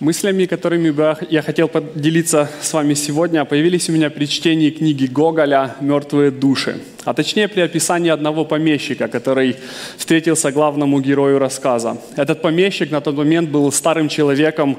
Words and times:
Мыслями, 0.00 0.46
которыми 0.46 0.90
бы 0.90 1.16
я 1.28 1.42
хотел 1.42 1.66
поделиться 1.66 2.48
с 2.62 2.72
вами 2.72 2.94
сегодня, 2.94 3.44
появились 3.44 3.88
у 3.88 3.92
меня 3.92 4.10
при 4.10 4.26
чтении 4.26 4.70
книги 4.70 5.06
Гоголя 5.06 5.74
«Мертвые 5.80 6.30
души», 6.30 6.76
а 7.04 7.14
точнее 7.14 7.48
при 7.48 7.62
описании 7.62 8.10
одного 8.10 8.44
помещика, 8.44 9.08
который 9.08 9.56
встретился 9.96 10.52
главному 10.52 11.00
герою 11.00 11.40
рассказа. 11.40 11.96
Этот 12.14 12.42
помещик 12.42 12.92
на 12.92 13.00
тот 13.00 13.16
момент 13.16 13.50
был 13.50 13.72
старым 13.72 14.08
человеком, 14.08 14.78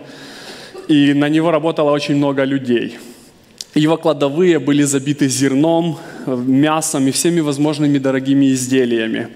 и 0.88 1.14
на 1.14 1.28
него 1.28 1.52
работало 1.52 1.92
очень 1.92 2.16
много 2.16 2.46
людей. 2.46 2.98
Его 3.76 3.98
кладовые 3.98 4.58
были 4.60 4.84
забиты 4.84 5.28
зерном, 5.28 5.98
мясом 6.28 7.10
и 7.10 7.12
всеми 7.12 7.42
возможными 7.42 7.98
дорогими 7.98 8.54
изделиями. 8.54 9.28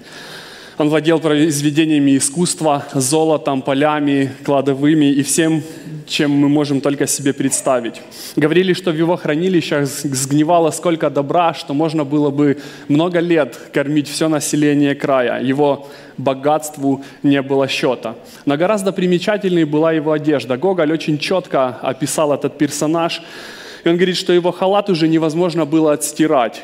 Он 0.78 0.90
владел 0.90 1.20
произведениями 1.20 2.18
искусства, 2.18 2.86
золотом, 2.94 3.62
полями, 3.62 4.32
кладовыми 4.44 5.06
и 5.06 5.22
всем, 5.22 5.62
чем 6.08 6.32
мы 6.32 6.50
можем 6.50 6.82
только 6.82 7.06
себе 7.06 7.32
представить. 7.32 8.02
Говорили, 8.36 8.74
что 8.74 8.92
в 8.92 8.98
его 8.98 9.16
хранилищах 9.16 9.86
сгнивало 9.88 10.72
сколько 10.72 11.10
добра, 11.12 11.54
что 11.54 11.74
можно 11.74 12.04
было 12.04 12.32
бы 12.32 12.58
много 12.88 13.20
лет 13.20 13.56
кормить 13.72 14.08
все 14.10 14.28
население 14.28 14.96
края. 14.96 15.44
Его 15.44 15.88
богатству 16.18 17.04
не 17.22 17.42
было 17.42 17.68
счета. 17.68 18.16
Но 18.46 18.58
гораздо 18.58 18.92
примечательнее 18.92 19.68
была 19.68 19.92
его 19.92 20.12
одежда. 20.12 20.58
Гоголь 20.58 20.92
очень 20.92 21.20
четко 21.20 21.78
описал 21.82 22.34
этот 22.34 22.58
персонаж. 22.58 23.22
И 23.84 23.90
он 23.90 23.96
говорит, 23.96 24.18
что 24.18 24.34
его 24.34 24.52
халат 24.52 24.90
уже 24.90 25.08
невозможно 25.08 25.66
было 25.66 25.94
отстирать. 25.94 26.64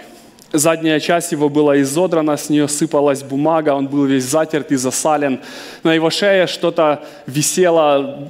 Задняя 0.52 1.00
часть 1.00 1.32
его 1.32 1.48
была 1.48 1.80
изодрана, 1.82 2.36
с 2.36 2.50
нее 2.50 2.68
сыпалась 2.68 3.22
бумага, 3.22 3.76
он 3.76 3.88
был 3.88 4.06
весь 4.06 4.24
затерт 4.24 4.72
и 4.72 4.76
засален. 4.76 5.40
На 5.84 5.94
его 5.94 6.10
шее 6.10 6.48
что-то 6.48 7.04
висело 7.28 8.28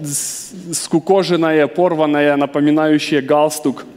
скукоженное, 0.73 1.68
порванное, 1.68 2.36
напоминающее 2.36 3.22
галстук– 3.22 3.86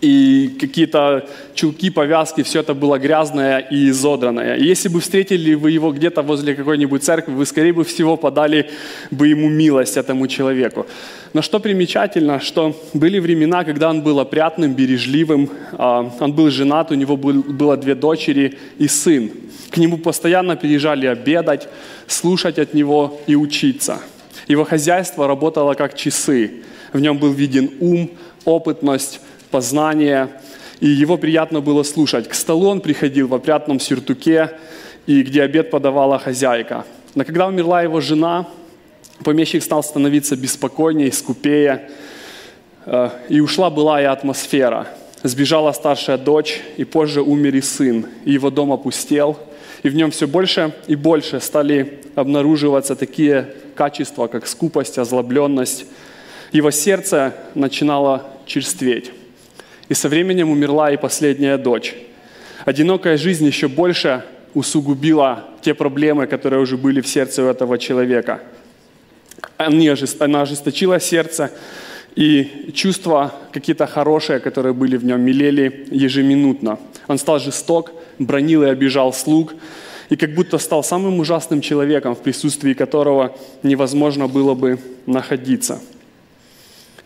и 0.00 0.56
какие-то 0.60 1.26
чулки, 1.54 1.90
повязки, 1.90 2.42
все 2.42 2.60
это 2.60 2.74
было 2.74 2.98
грязное 2.98 3.58
и 3.58 3.88
изодранное. 3.90 4.56
И 4.56 4.64
если 4.64 4.88
бы 4.88 5.00
встретили 5.00 5.54
вы 5.54 5.70
его 5.70 5.92
где-то 5.92 6.22
возле 6.22 6.54
какой-нибудь 6.54 7.02
церкви, 7.02 7.32
вы, 7.32 7.46
скорее 7.46 7.72
бы 7.72 7.84
всего, 7.84 8.16
подали 8.16 8.70
бы 9.10 9.28
ему 9.28 9.48
милость 9.48 9.96
этому 9.96 10.26
человеку. 10.28 10.86
Но 11.32 11.42
что 11.42 11.60
примечательно, 11.60 12.40
что 12.40 12.74
были 12.94 13.18
времена, 13.18 13.64
когда 13.64 13.90
он 13.90 14.02
был 14.02 14.20
опрятным, 14.20 14.74
бережливым, 14.74 15.50
а, 15.72 16.10
он 16.20 16.32
был 16.32 16.50
женат, 16.50 16.90
у 16.90 16.94
него 16.94 17.16
было 17.16 17.76
две 17.76 17.94
дочери 17.94 18.58
и 18.78 18.88
сын. 18.88 19.30
К 19.70 19.78
нему 19.78 19.98
постоянно 19.98 20.56
приезжали 20.56 21.06
обедать, 21.06 21.68
слушать 22.06 22.58
от 22.58 22.74
него 22.74 23.20
и 23.26 23.34
учиться. 23.34 24.00
Его 24.48 24.64
хозяйство 24.64 25.26
работало 25.26 25.74
как 25.74 25.96
часы. 25.96 26.62
В 26.92 27.00
нем 27.00 27.18
был 27.18 27.32
виден 27.32 27.70
ум, 27.80 28.10
опытность, 28.44 29.20
познание, 29.50 30.28
и 30.80 30.88
его 30.88 31.16
приятно 31.16 31.60
было 31.60 31.82
слушать. 31.82 32.28
К 32.28 32.34
столу 32.34 32.68
он 32.68 32.80
приходил 32.80 33.28
в 33.28 33.34
опрятном 33.34 33.80
сюртуке, 33.80 34.50
и 35.06 35.22
где 35.22 35.42
обед 35.42 35.70
подавала 35.70 36.18
хозяйка. 36.18 36.84
Но 37.14 37.24
когда 37.24 37.46
умерла 37.46 37.82
его 37.82 38.00
жена, 38.00 38.46
помещик 39.24 39.62
стал 39.62 39.82
становиться 39.82 40.36
беспокойнее, 40.36 41.12
скупее, 41.12 41.88
э, 42.84 43.10
и 43.28 43.40
ушла 43.40 43.70
была 43.70 44.02
и 44.02 44.04
атмосфера. 44.04 44.88
Сбежала 45.22 45.72
старшая 45.72 46.18
дочь, 46.18 46.60
и 46.76 46.84
позже 46.84 47.22
умер 47.22 47.54
и 47.56 47.60
сын, 47.60 48.06
и 48.24 48.32
его 48.32 48.50
дом 48.50 48.72
опустел, 48.72 49.38
и 49.82 49.88
в 49.88 49.94
нем 49.94 50.10
все 50.10 50.26
больше 50.26 50.74
и 50.88 50.96
больше 50.96 51.40
стали 51.40 52.00
обнаруживаться 52.14 52.96
такие 52.96 53.54
качества, 53.74 54.26
как 54.26 54.46
скупость, 54.46 54.98
озлобленность. 54.98 55.86
Его 56.52 56.70
сердце 56.70 57.34
начинало 57.54 58.26
черстветь. 58.46 59.12
И 59.88 59.94
со 59.94 60.08
временем 60.08 60.50
умерла 60.50 60.90
и 60.90 60.96
последняя 60.96 61.58
дочь. 61.58 61.94
Одинокая 62.64 63.16
жизнь 63.16 63.46
еще 63.46 63.68
больше 63.68 64.24
усугубила 64.54 65.44
те 65.60 65.74
проблемы, 65.74 66.26
которые 66.26 66.60
уже 66.60 66.76
были 66.76 67.00
в 67.00 67.06
сердце 67.06 67.42
у 67.42 67.46
этого 67.46 67.78
человека. 67.78 68.40
Она 69.58 70.42
ожесточила 70.42 70.98
сердце, 70.98 71.50
и 72.16 72.72
чувства 72.74 73.34
какие-то 73.52 73.86
хорошие, 73.86 74.40
которые 74.40 74.72
были 74.72 74.96
в 74.96 75.04
нем, 75.04 75.20
мелели 75.20 75.86
ежеминутно. 75.90 76.78
Он 77.08 77.18
стал 77.18 77.38
жесток, 77.38 77.92
бронил 78.18 78.62
и 78.62 78.68
обижал 78.68 79.12
слуг, 79.12 79.54
и 80.08 80.16
как 80.16 80.34
будто 80.34 80.56
стал 80.56 80.82
самым 80.82 81.20
ужасным 81.20 81.60
человеком, 81.60 82.14
в 82.14 82.22
присутствии 82.22 82.72
которого 82.72 83.36
невозможно 83.62 84.28
было 84.28 84.54
бы 84.54 84.78
находиться– 85.06 85.80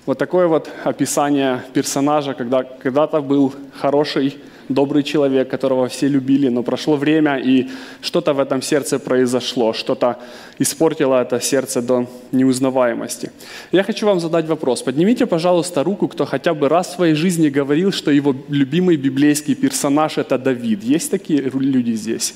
вот 0.06 0.18
такое 0.18 0.46
вот 0.46 0.70
описание 0.84 1.62
персонажа, 1.72 2.34
когда 2.34 2.62
когда-то 2.62 3.20
был 3.20 3.54
хороший, 3.80 4.38
добрый 4.70 5.02
человек, 5.02 5.50
которого 5.50 5.88
все 5.88 6.08
любили, 6.08 6.48
но 6.48 6.62
прошло 6.62 6.96
время, 6.96 7.36
и 7.36 7.68
что-то 8.00 8.32
в 8.32 8.38
этом 8.38 8.62
сердце 8.62 8.98
произошло, 8.98 9.72
что-то 9.72 10.16
испортило 10.60 11.20
это 11.22 11.40
сердце 11.40 11.82
до 11.82 12.06
неузнаваемости. 12.32 13.30
Я 13.72 13.82
хочу 13.82 14.06
вам 14.06 14.20
задать 14.20 14.46
вопрос. 14.46 14.82
Поднимите, 14.82 15.26
пожалуйста, 15.26 15.82
руку, 15.84 16.08
кто 16.08 16.24
хотя 16.24 16.54
бы 16.54 16.68
раз 16.68 16.88
в 16.88 16.94
своей 16.94 17.14
жизни 17.14 17.48
говорил, 17.48 17.92
что 17.92 18.10
его 18.10 18.34
любимый 18.48 18.96
библейский 18.96 19.54
персонаж– 19.54 20.18
это 20.18 20.38
Давид. 20.38 20.84
Есть 20.84 21.10
такие 21.10 21.40
люди 21.40 21.92
здесь? 21.92 22.34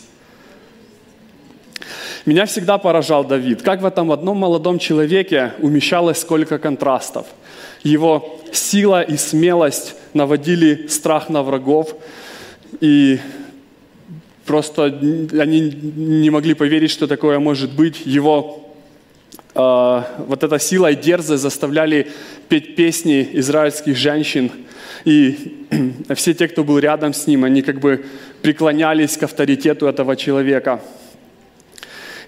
Меня 2.27 2.47
всегда 2.47 2.79
поражал 2.79 3.23
Давид, 3.25 3.61
как 3.61 3.83
в 3.83 3.85
этом 3.85 4.11
одном 4.11 4.39
молодом 4.39 4.79
человеке 4.79 5.53
умещалось 5.59 6.19
сколько 6.19 6.59
контрастов. 6.59 7.27
Его 7.83 8.41
сила 8.51 9.03
и 9.03 9.19
смелость 9.19 9.95
наводили 10.15 10.87
страх 10.87 11.29
на 11.29 11.43
врагов, 11.43 11.95
и 12.81 13.21
просто 14.47 14.85
они 14.85 15.61
не 15.97 16.31
могли 16.31 16.55
поверить, 16.55 16.91
что 16.91 17.07
такое 17.07 17.39
может 17.39 17.73
быть. 17.75 18.07
Его 18.07 18.73
э, 19.55 20.03
вот 20.27 20.43
эта 20.43 20.59
сила 20.59 20.93
и 20.93 20.97
дерзость 20.97 21.43
заставляли 21.43 22.11
петь 22.49 22.75
песни 22.75 23.29
израильских 23.35 23.99
женщин, 23.99 24.51
и 25.05 25.67
все 26.15 26.33
те, 26.33 26.49
кто 26.49 26.65
был 26.65 26.79
рядом 26.79 27.12
с 27.12 27.27
ним, 27.27 27.45
они 27.45 27.61
как 27.61 27.81
бы 27.81 28.06
преклонялись 28.41 29.19
к 29.19 29.25
авторитету 29.25 29.87
этого 29.87 30.17
человека– 30.17 30.81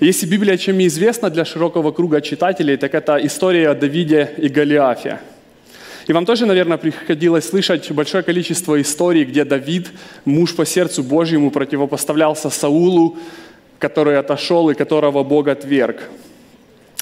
если 0.01 0.27
Библия 0.27 0.59
чем 0.59 0.79
и 0.81 0.87
известна 0.87 1.31
для 1.31 1.45
широкого 1.45 1.91
круга 1.91 2.21
читателей, 2.21 2.77
так 2.77 2.95
это 2.95 3.17
история 3.27 3.71
о 3.71 3.75
Давиде 3.75 4.31
и 4.37 4.49
Голиафе. 4.49 5.21
И 6.07 6.13
вам 6.13 6.27
тоже, 6.27 6.47
наверное, 6.47 6.77
приходилось 6.77 7.49
слышать 7.49 7.91
большое 7.91 8.23
количество 8.23 8.81
историй, 8.81 9.25
где 9.25 9.45
Давид, 9.45 9.91
муж 10.25 10.55
по 10.55 10.65
сердцу 10.65 11.03
Божьему, 11.03 11.51
противопоставлялся 11.51 12.51
Саулу, 12.51 13.17
который 13.79 14.19
отошел 14.19 14.71
и 14.71 14.75
которого 14.75 15.25
Бог 15.25 15.49
отверг. 15.49 16.03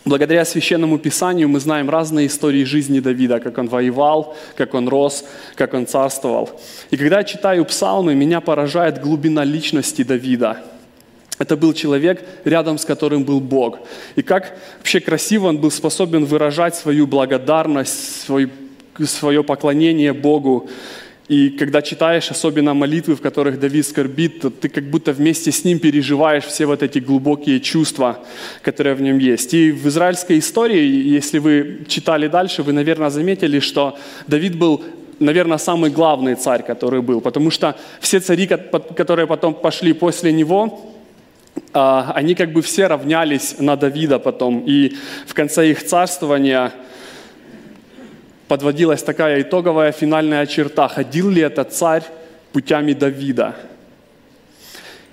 Благодаря 0.07 0.45
священному 0.45 0.99
писанию 0.99 1.49
мы 1.49 1.61
знаем 1.61 1.91
разные 1.91 2.29
истории 2.29 2.65
жизни 2.65 3.01
Давида, 3.01 3.41
как 3.41 3.59
он 3.59 3.69
воевал, 3.69 4.37
как 4.55 4.75
он 4.75 4.89
рос, 4.89 5.25
как 5.55 5.75
он 5.75 5.87
царствовал. 5.87 6.51
И 6.91 6.97
когда 6.97 7.19
я 7.19 7.25
читаю 7.25 7.65
псалмы, 7.65 8.15
меня 8.15 8.41
поражает 8.41 9.01
глубина 9.01 9.45
личности 9.45 10.03
Давида– 10.05 10.59
это 11.39 11.57
был 11.57 11.73
человек, 11.73 12.25
рядом 12.45 12.79
с 12.79 12.85
которым 12.85 13.25
был 13.25 13.41
Бог. 13.41 13.79
И 14.17 14.23
как 14.23 14.57
вообще 14.79 15.01
красиво 15.01 15.49
он 15.49 15.59
был 15.59 15.71
способен 15.71 16.25
выражать 16.25 16.77
свою 16.77 17.07
благодарность, 17.07 18.23
свой, 18.23 18.51
свое 19.05 19.43
поклонение 19.43 20.13
Богу. 20.13 20.69
И 21.27 21.49
когда 21.49 21.81
читаешь 21.81 22.31
особенно 22.31 22.75
молитвы, 22.75 23.17
в 23.17 23.23
которых 23.23 23.59
Давид 23.59 23.87
скорбит, 23.87 24.41
то 24.41 24.51
ты 24.51 24.69
как 24.69 24.85
будто 24.85 25.13
вместе 25.13 25.51
с 25.51 25.65
ним 25.65 25.79
переживаешь 25.79 26.45
все 26.45 26.67
вот 26.67 26.83
эти 26.83 26.99
глубокие 26.99 27.61
чувства, 27.61 28.19
которые 28.63 28.95
в 28.95 29.01
нем 29.01 29.19
есть. 29.19 29.55
И 29.55 29.73
в 29.73 29.89
израильской 29.89 30.39
истории, 30.39 30.85
если 30.85 31.39
вы 31.39 31.87
читали 31.89 32.29
дальше, 32.29 32.63
вы, 32.63 32.73
наверное, 32.73 33.11
заметили, 33.11 33.61
что 33.61 33.99
Давид 34.27 34.57
был 34.59 34.85
наверное, 35.21 35.59
самый 35.59 35.91
главный 35.91 36.35
царь, 36.35 36.65
который 36.65 37.01
был, 37.01 37.21
потому 37.21 37.51
что 37.51 37.77
все 38.01 38.19
цари, 38.19 38.47
которые 38.47 39.27
потом 39.27 39.55
пошли 39.55 39.93
после 39.93 40.33
него, 40.33 40.94
они 41.73 42.35
как 42.35 42.53
бы 42.53 42.63
все 42.63 42.87
равнялись 42.87 43.57
на 43.59 43.77
Давида 43.77 44.19
потом. 44.19 44.63
И 44.67 44.97
в 45.27 45.35
конце 45.35 45.71
их 45.71 45.85
царствования 45.85 46.73
подводилась 48.49 49.03
такая 49.03 49.43
итоговая 49.43 49.93
финальная 49.93 50.47
черта. 50.47 50.89
Ходил 50.89 51.31
ли 51.31 51.43
этот 51.43 51.73
царь 51.73 52.05
путями 52.53 52.93
Давида? 52.93 53.57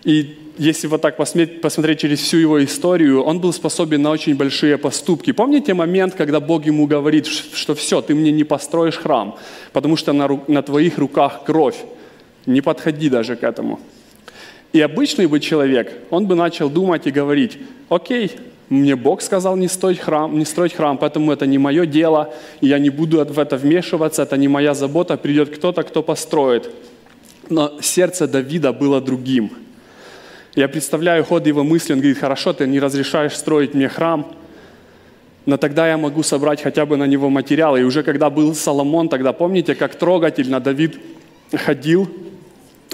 И 0.03 0.37
если 0.57 0.87
вот 0.87 1.01
так 1.01 1.17
посмотреть, 1.17 1.61
посмотреть 1.61 1.99
через 1.99 2.19
всю 2.19 2.37
его 2.37 2.63
историю, 2.63 3.23
он 3.23 3.39
был 3.39 3.53
способен 3.53 4.01
на 4.01 4.11
очень 4.11 4.35
большие 4.35 4.77
поступки. 4.77 5.31
Помните 5.31 5.73
момент, 5.73 6.15
когда 6.15 6.39
Бог 6.39 6.65
ему 6.65 6.87
говорит, 6.87 7.25
что 7.27 7.73
все, 7.73 8.01
ты 8.01 8.13
мне 8.13 8.31
не 8.31 8.43
построишь 8.43 8.97
храм, 8.97 9.35
потому 9.73 9.95
что 9.95 10.13
на, 10.13 10.27
на 10.47 10.61
твоих 10.61 10.97
руках 10.97 11.43
кровь. 11.45 11.77
Не 12.45 12.61
подходи 12.61 13.09
даже 13.09 13.35
к 13.35 13.43
этому. 13.43 13.79
И 14.73 14.79
обычный 14.79 15.27
бы 15.27 15.39
человек, 15.39 15.91
он 16.09 16.27
бы 16.27 16.35
начал 16.35 16.69
думать 16.69 17.05
и 17.05 17.11
говорить, 17.11 17.57
окей, 17.89 18.31
мне 18.69 18.95
Бог 18.95 19.21
сказал 19.21 19.57
не 19.57 19.67
строить 19.67 19.99
храм, 19.99 20.37
не 20.37 20.45
строить 20.45 20.73
храм, 20.73 20.97
поэтому 20.97 21.33
это 21.33 21.45
не 21.45 21.57
мое 21.57 21.85
дело, 21.85 22.33
и 22.61 22.67
я 22.67 22.79
не 22.79 22.89
буду 22.89 23.23
в 23.25 23.37
это 23.37 23.57
вмешиваться, 23.57 24.23
это 24.23 24.37
не 24.37 24.47
моя 24.47 24.73
забота, 24.73 25.17
придет 25.17 25.53
кто-то, 25.53 25.83
кто 25.83 26.01
построит. 26.01 26.69
Но 27.49 27.73
сердце 27.81 28.29
Давида 28.29 28.71
было 28.71 29.01
другим. 29.01 29.51
Я 30.55 30.69
представляю 30.69 31.25
ход 31.25 31.47
его 31.47 31.63
мысли, 31.63 31.91
он 31.91 31.99
говорит, 31.99 32.19
хорошо, 32.19 32.53
ты 32.53 32.65
не 32.65 32.79
разрешаешь 32.79 33.35
строить 33.35 33.73
мне 33.73 33.89
храм, 33.89 34.33
но 35.45 35.57
тогда 35.57 35.89
я 35.89 35.97
могу 35.97 36.23
собрать 36.23 36.61
хотя 36.61 36.85
бы 36.85 36.95
на 36.95 37.07
него 37.07 37.29
материалы. 37.29 37.81
И 37.81 37.83
уже 37.83 38.03
когда 38.03 38.29
был 38.29 38.55
Соломон, 38.55 39.09
тогда 39.09 39.33
помните, 39.33 39.75
как 39.75 39.95
трогательно 39.95 40.61
Давид 40.61 40.97
ходил 41.53 42.09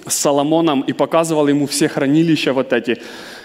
с 0.09 0.15
Соломоном 0.15 0.81
и 0.81 0.94
показывал 0.94 1.48
ему 1.48 1.65
все 1.65 1.88
хранилища 1.88 2.54
вот 2.54 2.74
эти. 2.74 2.98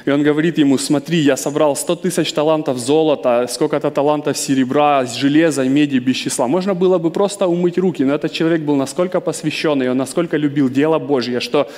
И 0.05 0.11
он 0.11 0.23
говорит 0.23 0.59
ему, 0.59 0.79
смотри, 0.79 1.19
я 1.19 1.37
собрал 1.37 1.76
100 1.76 1.97
тысяч 1.97 2.32
талантов 2.32 2.79
золота, 2.79 3.47
сколько-то 3.49 3.91
талантов 3.91 4.37
серебра, 4.37 5.05
железа, 5.06 5.64
меди 5.64 5.99
без 5.99 6.17
числа. 6.17 6.49
Можно 6.49 6.75
было 6.75 6.99
бы 6.99 7.11
просто 7.11 7.47
умыть 7.47 7.79
руки, 7.79 8.05
но 8.05 8.14
этот 8.14 8.32
человек 8.32 8.62
был 8.62 8.76
насколько 8.76 9.20
посвященный, 9.20 9.91
он 9.91 9.97
насколько 9.97 10.37
любил 10.37 10.69
дело 10.69 10.99
Божье, 10.99 11.41
что 11.41 11.69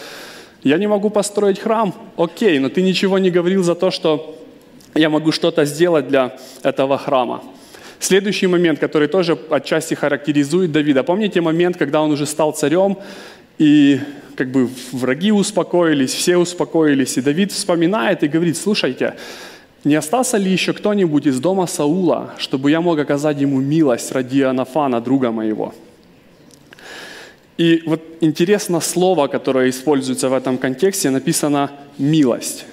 я 0.62 0.78
не 0.78 0.86
могу 0.86 1.10
построить 1.10 1.60
храм, 1.60 1.94
окей, 2.16 2.58
но 2.58 2.68
ты 2.68 2.82
ничего 2.82 3.18
не 3.18 3.30
говорил 3.30 3.62
за 3.62 3.74
то, 3.74 3.90
что 3.90 4.36
я 4.94 5.10
могу 5.10 5.32
что-то 5.32 5.64
сделать 5.64 6.08
для 6.08 6.36
этого 6.62 6.96
храма. 6.96 7.42
Следующий 7.98 8.46
момент, 8.46 8.78
который 8.78 9.08
тоже 9.08 9.38
отчасти 9.50 9.94
характеризует 9.94 10.72
Давида. 10.72 11.02
Помните 11.04 11.40
момент, 11.40 11.76
когда 11.76 12.02
он 12.02 12.10
уже 12.10 12.26
стал 12.26 12.52
царем, 12.52 12.98
и 13.58 14.00
как 14.36 14.50
бы 14.50 14.68
враги 14.92 15.32
успокоились, 15.32 16.12
все 16.12 16.36
успокоились. 16.36 17.16
И 17.16 17.22
Давид 17.22 17.52
вспоминает 17.52 18.22
и 18.22 18.28
говорит, 18.28 18.56
слушайте, 18.56 19.14
не 19.84 19.94
остался 19.94 20.38
ли 20.38 20.50
еще 20.50 20.72
кто-нибудь 20.72 21.26
из 21.26 21.40
дома 21.40 21.66
Саула, 21.66 22.34
чтобы 22.38 22.70
я 22.70 22.80
мог 22.80 22.98
оказать 22.98 23.40
ему 23.40 23.60
милость 23.60 24.12
ради 24.12 24.40
Анафана, 24.40 25.00
друга 25.00 25.30
моего? 25.30 25.74
И 27.58 27.82
вот 27.86 28.02
интересно 28.20 28.80
слово, 28.80 29.28
которое 29.28 29.70
используется 29.70 30.28
в 30.28 30.32
этом 30.32 30.58
контексте, 30.58 31.10
написано 31.10 31.70
«милость». 31.98 32.66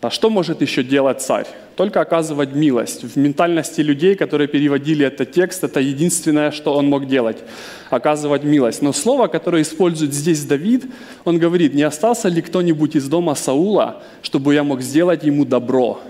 А 0.00 0.08
что 0.08 0.30
может 0.30 0.62
еще 0.62 0.82
делать 0.82 1.20
царь? 1.20 1.46
Только 1.76 2.00
оказывать 2.00 2.54
милость. 2.54 3.04
В 3.04 3.16
ментальности 3.18 3.82
людей, 3.82 4.14
которые 4.14 4.48
переводили 4.48 5.04
этот 5.04 5.32
текст, 5.32 5.62
это 5.62 5.80
единственное, 5.80 6.52
что 6.52 6.74
он 6.74 6.86
мог 6.86 7.06
делать– 7.06 7.38
оказывать 7.90 8.42
милость. 8.42 8.80
Но 8.80 8.94
слово, 8.94 9.26
которое 9.26 9.60
использует 9.62 10.14
здесь 10.14 10.44
Давид, 10.44 10.86
он 11.24 11.38
говорит, 11.38 11.74
не 11.74 11.82
остался 11.82 12.28
ли 12.28 12.40
кто-нибудь 12.40 12.96
из 12.96 13.08
дома 13.08 13.34
Саула, 13.34 14.02
чтобы 14.22 14.54
я 14.54 14.64
мог 14.64 14.80
сделать 14.80 15.24
ему 15.24 15.44
добро? 15.44 16.00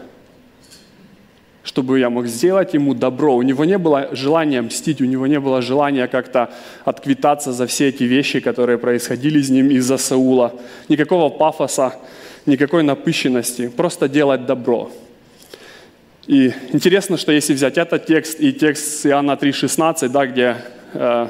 чтобы 1.62 2.00
я 2.00 2.10
мог 2.10 2.26
сделать 2.26 2.74
ему 2.74 2.94
добро. 2.94 3.36
У 3.36 3.42
него 3.42 3.64
не 3.64 3.78
было 3.78 4.08
желания 4.12 4.62
мстить, 4.62 5.00
у 5.00 5.04
него 5.04 5.26
не 5.26 5.38
было 5.38 5.62
желания 5.62 6.08
как-то 6.08 6.50
отквитаться 6.84 7.52
за 7.52 7.66
все 7.66 7.88
эти 7.88 8.02
вещи, 8.04 8.40
которые 8.40 8.78
происходили 8.78 9.40
с 9.40 9.50
ним 9.50 9.70
из-за 9.70 9.98
Саула. 9.98 10.54
Никакого 10.88 11.28
пафоса, 11.28 11.94
никакой 12.46 12.82
напыщенности, 12.82 13.68
просто 13.68 14.08
делать 14.08 14.46
добро. 14.46 14.90
И 16.26 16.52
интересно, 16.72 17.16
что 17.16 17.32
если 17.32 17.54
взять 17.54 17.78
этот 17.78 18.06
текст 18.06 18.40
и 18.40 18.52
текст 18.52 19.04
Иоанна 19.06 19.32
3,16, 19.32 20.08
да, 20.08 20.26
где 20.26 20.56
э, 20.92 21.28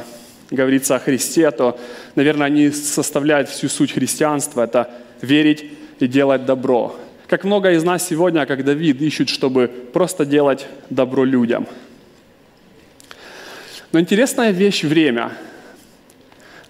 говорится 0.50 0.96
о 0.96 0.98
Христе, 0.98 1.50
то, 1.50 1.78
наверное, 2.16 2.46
они 2.46 2.70
составляют 2.70 3.48
всю 3.48 3.68
суть 3.68 3.92
христианства. 3.92 4.62
Это 4.62 4.90
верить 5.22 5.64
и 6.00 6.06
делать 6.06 6.44
добро. 6.44 6.96
Как 7.28 7.44
много 7.44 7.72
из 7.72 7.84
нас 7.84 8.06
сегодня, 8.08 8.44
как 8.46 8.64
Давид, 8.64 9.00
ищут, 9.00 9.28
чтобы 9.28 9.68
просто 9.68 10.26
делать 10.26 10.66
добро 10.90 11.24
людям. 11.24 11.66
Но 13.92 14.00
интересная 14.00 14.50
вещь– 14.50 14.82
время. 14.84 15.32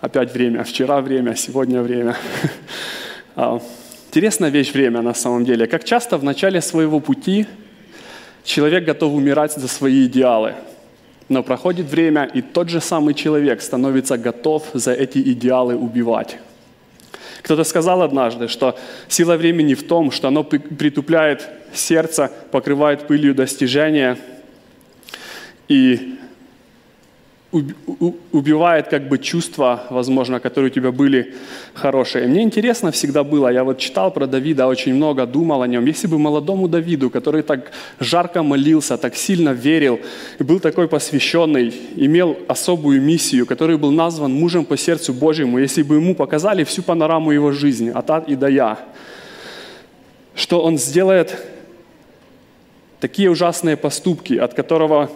Опять 0.00 0.32
время. 0.32 0.64
Вчера 0.64 1.00
время, 1.00 1.34
сегодня 1.34 1.82
время. 1.82 2.16
Интересная 4.10 4.50
вещь 4.50 4.72
время 4.72 5.02
на 5.02 5.14
самом 5.14 5.44
деле. 5.44 5.68
Как 5.68 5.84
часто 5.84 6.18
в 6.18 6.24
начале 6.24 6.60
своего 6.60 6.98
пути 6.98 7.46
человек 8.42 8.84
готов 8.84 9.12
умирать 9.12 9.52
за 9.52 9.68
свои 9.68 10.06
идеалы. 10.06 10.54
Но 11.28 11.44
проходит 11.44 11.86
время, 11.86 12.24
и 12.24 12.42
тот 12.42 12.70
же 12.70 12.80
самый 12.80 13.14
человек 13.14 13.62
становится 13.62 14.18
готов 14.18 14.64
за 14.74 14.92
эти 14.94 15.18
идеалы 15.18 15.76
убивать. 15.76 16.38
Кто-то 17.42 17.62
сказал 17.62 18.02
однажды, 18.02 18.48
что 18.48 18.76
сила 19.06 19.36
времени 19.36 19.74
в 19.74 19.86
том, 19.86 20.10
что 20.10 20.26
оно 20.26 20.42
притупляет 20.42 21.48
сердце, 21.72 22.32
покрывает 22.50 23.06
пылью 23.06 23.32
достижения, 23.32 24.18
и 25.68 26.18
убивает 27.52 28.86
как 28.88 29.08
бы 29.08 29.18
чувства, 29.18 29.82
возможно, 29.90 30.38
которые 30.38 30.70
у 30.70 30.74
тебя 30.74 30.92
были 30.92 31.34
хорошие. 31.74 32.28
Мне 32.28 32.42
интересно 32.42 32.92
всегда 32.92 33.24
было, 33.24 33.48
я 33.48 33.64
вот 33.64 33.78
читал 33.78 34.12
про 34.12 34.26
Давида 34.26 34.68
очень 34.68 34.94
много, 34.94 35.26
думал 35.26 35.62
о 35.62 35.66
нем. 35.66 35.84
Если 35.84 36.06
бы 36.06 36.18
молодому 36.18 36.68
Давиду, 36.68 37.10
который 37.10 37.42
так 37.42 37.72
жарко 37.98 38.44
молился, 38.44 38.96
так 38.96 39.16
сильно 39.16 39.50
верил, 39.50 39.98
был 40.38 40.60
такой 40.60 40.86
посвященный, 40.86 41.74
имел 41.96 42.36
особую 42.46 43.02
миссию, 43.02 43.46
который 43.46 43.76
был 43.76 43.90
назван 43.90 44.32
мужем 44.32 44.64
по 44.64 44.76
сердцу 44.76 45.12
Божьему, 45.12 45.58
если 45.58 45.82
бы 45.82 45.96
ему 45.96 46.14
показали 46.14 46.62
всю 46.62 46.82
панораму 46.82 47.32
его 47.32 47.50
жизни, 47.50 47.90
от 47.90 48.10
А 48.10 48.24
и 48.28 48.36
до 48.36 48.46
Я, 48.46 48.78
что 50.36 50.62
он 50.62 50.78
сделает 50.78 51.36
такие 53.00 53.28
ужасные 53.28 53.76
поступки, 53.76 54.34
от 54.34 54.54
которого 54.54 55.10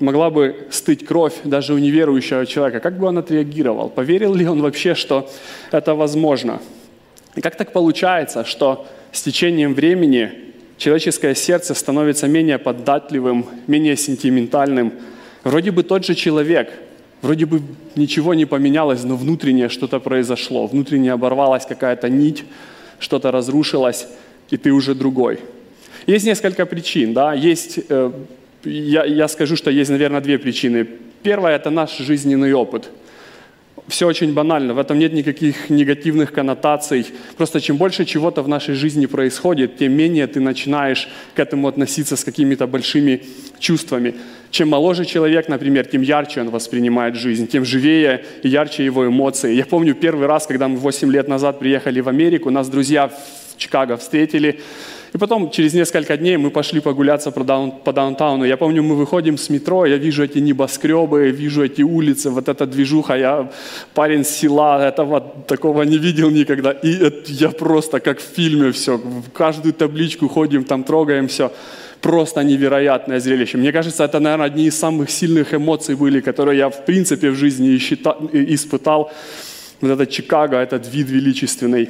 могла 0.00 0.30
бы 0.30 0.66
стыть 0.70 1.04
кровь 1.04 1.34
даже 1.44 1.74
у 1.74 1.78
неверующего 1.78 2.46
человека, 2.46 2.80
как 2.80 2.98
бы 2.98 3.06
он 3.06 3.18
отреагировал? 3.18 3.88
Поверил 3.88 4.34
ли 4.34 4.46
он 4.46 4.60
вообще, 4.62 4.94
что 4.94 5.30
это 5.70 5.94
возможно? 5.94 6.60
И 7.36 7.40
как 7.40 7.56
так 7.56 7.72
получается, 7.72 8.44
что 8.44 8.86
с 9.12 9.22
течением 9.22 9.74
времени 9.74 10.32
человеческое 10.78 11.34
сердце 11.34 11.74
становится 11.74 12.26
менее 12.26 12.58
податливым, 12.58 13.46
менее 13.66 13.96
сентиментальным? 13.96 14.92
Вроде 15.44 15.70
бы 15.70 15.82
тот 15.82 16.04
же 16.04 16.14
человек, 16.14 16.72
вроде 17.22 17.46
бы 17.46 17.62
ничего 17.94 18.34
не 18.34 18.46
поменялось, 18.46 19.04
но 19.04 19.16
внутреннее 19.16 19.68
что-то 19.68 20.00
произошло, 20.00 20.66
внутренне 20.66 21.12
оборвалась 21.12 21.66
какая-то 21.66 22.08
нить, 22.08 22.44
что-то 22.98 23.30
разрушилось, 23.30 24.06
и 24.50 24.56
ты 24.56 24.72
уже 24.72 24.94
другой. 24.94 25.38
Есть 26.06 26.26
несколько 26.26 26.66
причин, 26.66 27.12
да, 27.12 27.34
есть 27.34 27.78
э, 27.88 28.12
я, 28.64 29.04
я 29.04 29.28
скажу, 29.28 29.56
что 29.56 29.70
есть, 29.70 29.90
наверное, 29.90 30.20
две 30.20 30.38
причины. 30.38 30.86
Первая– 31.22 31.56
это 31.56 31.70
наш 31.70 31.98
жизненный 31.98 32.52
опыт. 32.52 32.90
Все 33.88 34.06
очень 34.06 34.32
банально, 34.34 34.72
в 34.74 34.78
этом 34.78 34.98
нет 34.98 35.12
никаких 35.12 35.68
негативных 35.68 36.32
коннотаций. 36.32 37.06
Просто 37.36 37.60
чем 37.60 37.76
больше 37.76 38.04
чего-то 38.04 38.42
в 38.42 38.48
нашей 38.48 38.74
жизни 38.74 39.06
происходит, 39.06 39.78
тем 39.78 39.92
менее 39.92 40.26
ты 40.28 40.38
начинаешь 40.38 41.08
к 41.34 41.40
этому 41.40 41.66
относиться 41.66 42.16
с 42.16 42.24
какими-то 42.24 42.68
большими 42.68 43.22
чувствами. 43.58 44.14
Чем 44.50 44.68
моложе 44.68 45.04
человек, 45.04 45.48
например, 45.48 45.86
тем 45.86 46.02
ярче 46.02 46.40
он 46.40 46.50
воспринимает 46.50 47.16
жизнь, 47.16 47.48
тем 47.48 47.64
живее 47.64 48.24
и 48.44 48.48
ярче 48.48 48.84
его 48.84 49.06
эмоции. 49.06 49.54
Я 49.54 49.64
помню 49.64 49.94
первый 49.94 50.28
раз, 50.28 50.46
когда 50.46 50.68
мы 50.68 50.76
8 50.76 51.10
лет 51.10 51.26
назад 51.26 51.58
приехали 51.58 52.00
в 52.00 52.08
Америку, 52.08 52.50
нас 52.50 52.68
друзья 52.68 53.08
в 53.08 53.56
Чикаго 53.56 53.96
встретили, 53.96 54.60
и 55.12 55.18
потом, 55.18 55.50
через 55.50 55.74
несколько 55.74 56.16
дней, 56.16 56.36
мы 56.36 56.50
пошли 56.50 56.80
погуляться 56.80 57.30
по, 57.30 57.44
даун, 57.44 57.72
по 57.72 57.92
даунтауну. 57.92 58.44
Я 58.44 58.56
помню, 58.56 58.82
мы 58.82 58.94
выходим 58.94 59.36
с 59.36 59.50
метро, 59.50 59.86
я 59.86 59.96
вижу 59.96 60.22
эти 60.22 60.38
небоскребы, 60.38 61.30
вижу 61.30 61.64
эти 61.64 61.82
улицы, 61.82 62.30
вот 62.30 62.48
эта 62.48 62.66
движуха. 62.66 63.16
Я 63.16 63.50
парень 63.94 64.24
с 64.24 64.28
села, 64.28 64.86
этого 64.86 65.20
такого 65.48 65.82
не 65.82 65.98
видел 65.98 66.30
никогда. 66.30 66.70
И 66.70 66.94
это, 66.94 67.32
я 67.32 67.50
просто 67.50 67.98
как 67.98 68.18
в 68.20 68.36
фильме 68.36 68.70
все. 68.70 68.98
В 68.98 69.30
каждую 69.32 69.72
табличку 69.72 70.28
ходим, 70.28 70.64
там 70.64 70.84
трогаем 70.84 71.26
все. 71.26 71.50
Просто 72.00 72.44
невероятное 72.44 73.20
зрелище. 73.20 73.58
Мне 73.58 73.72
кажется, 73.72 74.04
это, 74.04 74.20
наверное, 74.20 74.46
одни 74.46 74.66
из 74.66 74.78
самых 74.78 75.10
сильных 75.10 75.52
эмоций 75.52 75.96
были, 75.96 76.20
которые 76.20 76.58
я, 76.58 76.68
в 76.68 76.84
принципе, 76.84 77.30
в 77.30 77.34
жизни 77.34 77.76
испытал. 77.76 79.12
Вот 79.80 79.90
это 79.90 80.06
Чикаго, 80.06 80.56
этот 80.56 80.88
вид 80.94 81.10
величественный. 81.10 81.88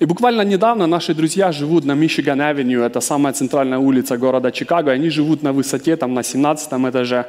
И 0.00 0.06
буквально 0.06 0.42
недавно 0.42 0.86
наши 0.86 1.12
друзья 1.12 1.50
живут 1.50 1.84
на 1.84 1.94
Мичиган-авеню, 1.94 2.82
это 2.82 3.00
самая 3.00 3.32
центральная 3.32 3.78
улица 3.78 4.16
города 4.16 4.52
Чикаго, 4.52 4.92
они 4.92 5.10
живут 5.10 5.42
на 5.42 5.52
высоте, 5.52 5.96
там 5.96 6.14
на 6.14 6.22
17 6.22 6.72
этаже. 6.72 7.26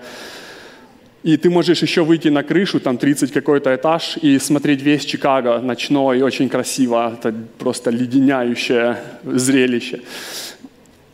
И 1.23 1.35
ты 1.38 1.49
можешь 1.49 1.81
еще 1.81 2.03
выйти 2.03 2.27
на 2.27 2.43
крышу, 2.43 2.79
там 2.79 2.97
30 2.97 3.31
какой-то 3.31 3.75
этаж, 3.75 4.17
и 4.21 4.38
смотреть 4.38 4.83
весь 4.83 5.03
Чикаго 5.03 5.59
ночной, 5.59 6.21
очень 6.21 6.47
красиво, 6.47 7.17
это 7.17 7.33
просто 7.57 7.89
леденяющее 7.89 8.97
зрелище. 9.23 10.01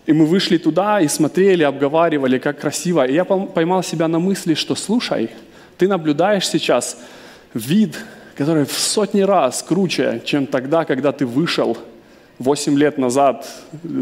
И 0.07 0.13
мы 0.13 0.25
вышли 0.25 0.57
туда 0.57 0.99
и 0.99 1.07
смотрели, 1.07 1.63
обговаривали, 1.63 2.37
как 2.37 2.59
красиво. 2.59 3.05
И 3.07 3.13
я 3.13 3.23
поймал 3.23 3.81
себя 3.81 4.09
на 4.09 4.19
мысли, 4.19 4.55
что 4.55 4.75
слушай, 4.75 5.29
ты 5.77 5.87
наблюдаешь 5.87 6.47
сейчас 6.47 6.97
вид 7.53 7.95
который 8.35 8.65
в 8.65 8.73
сотни 8.73 9.21
раз 9.21 9.63
круче, 9.63 10.21
чем 10.25 10.45
тогда, 10.45 10.85
когда 10.85 11.11
ты 11.11 11.25
вышел 11.25 11.77
8 12.39 12.77
лет 12.77 12.97
назад 12.97 13.47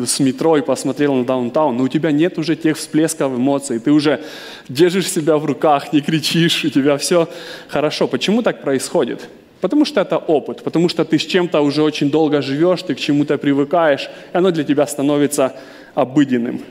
с 0.06 0.20
метро 0.20 0.58
и 0.58 0.62
посмотрел 0.62 1.14
на 1.14 1.24
даунтаун, 1.24 1.78
но 1.78 1.84
у 1.84 1.88
тебя 1.88 2.12
нет 2.12 2.40
уже 2.40 2.56
тех 2.56 2.78
всплесков 2.78 3.34
эмоций, 3.34 3.80
ты 3.80 3.92
уже 3.92 4.24
держишь 4.68 5.12
себя 5.12 5.38
в 5.38 5.46
руках, 5.46 5.94
не 5.94 6.02
кричишь, 6.02 6.66
у 6.66 6.70
тебя 6.70 6.98
все 6.98 7.30
хорошо. 7.68 8.08
Почему 8.08 8.42
так 8.42 8.62
происходит? 8.62 9.30
Потому 9.62 9.86
что 9.86 10.02
это 10.02 10.18
опыт, 10.18 10.64
потому 10.64 10.90
что 10.90 11.06
ты 11.06 11.20
с 11.20 11.26
чем-то 11.26 11.62
уже 11.62 11.84
очень 11.84 12.10
долго 12.10 12.42
живешь, 12.42 12.82
ты 12.82 12.96
к 12.96 13.00
чему-то 13.00 13.38
привыкаешь, 13.38 14.10
и 14.34 14.38
оно 14.38 14.52
для 14.52 14.64
тебя 14.64 14.88
становится 14.88 15.54
обыденным. 15.94 16.62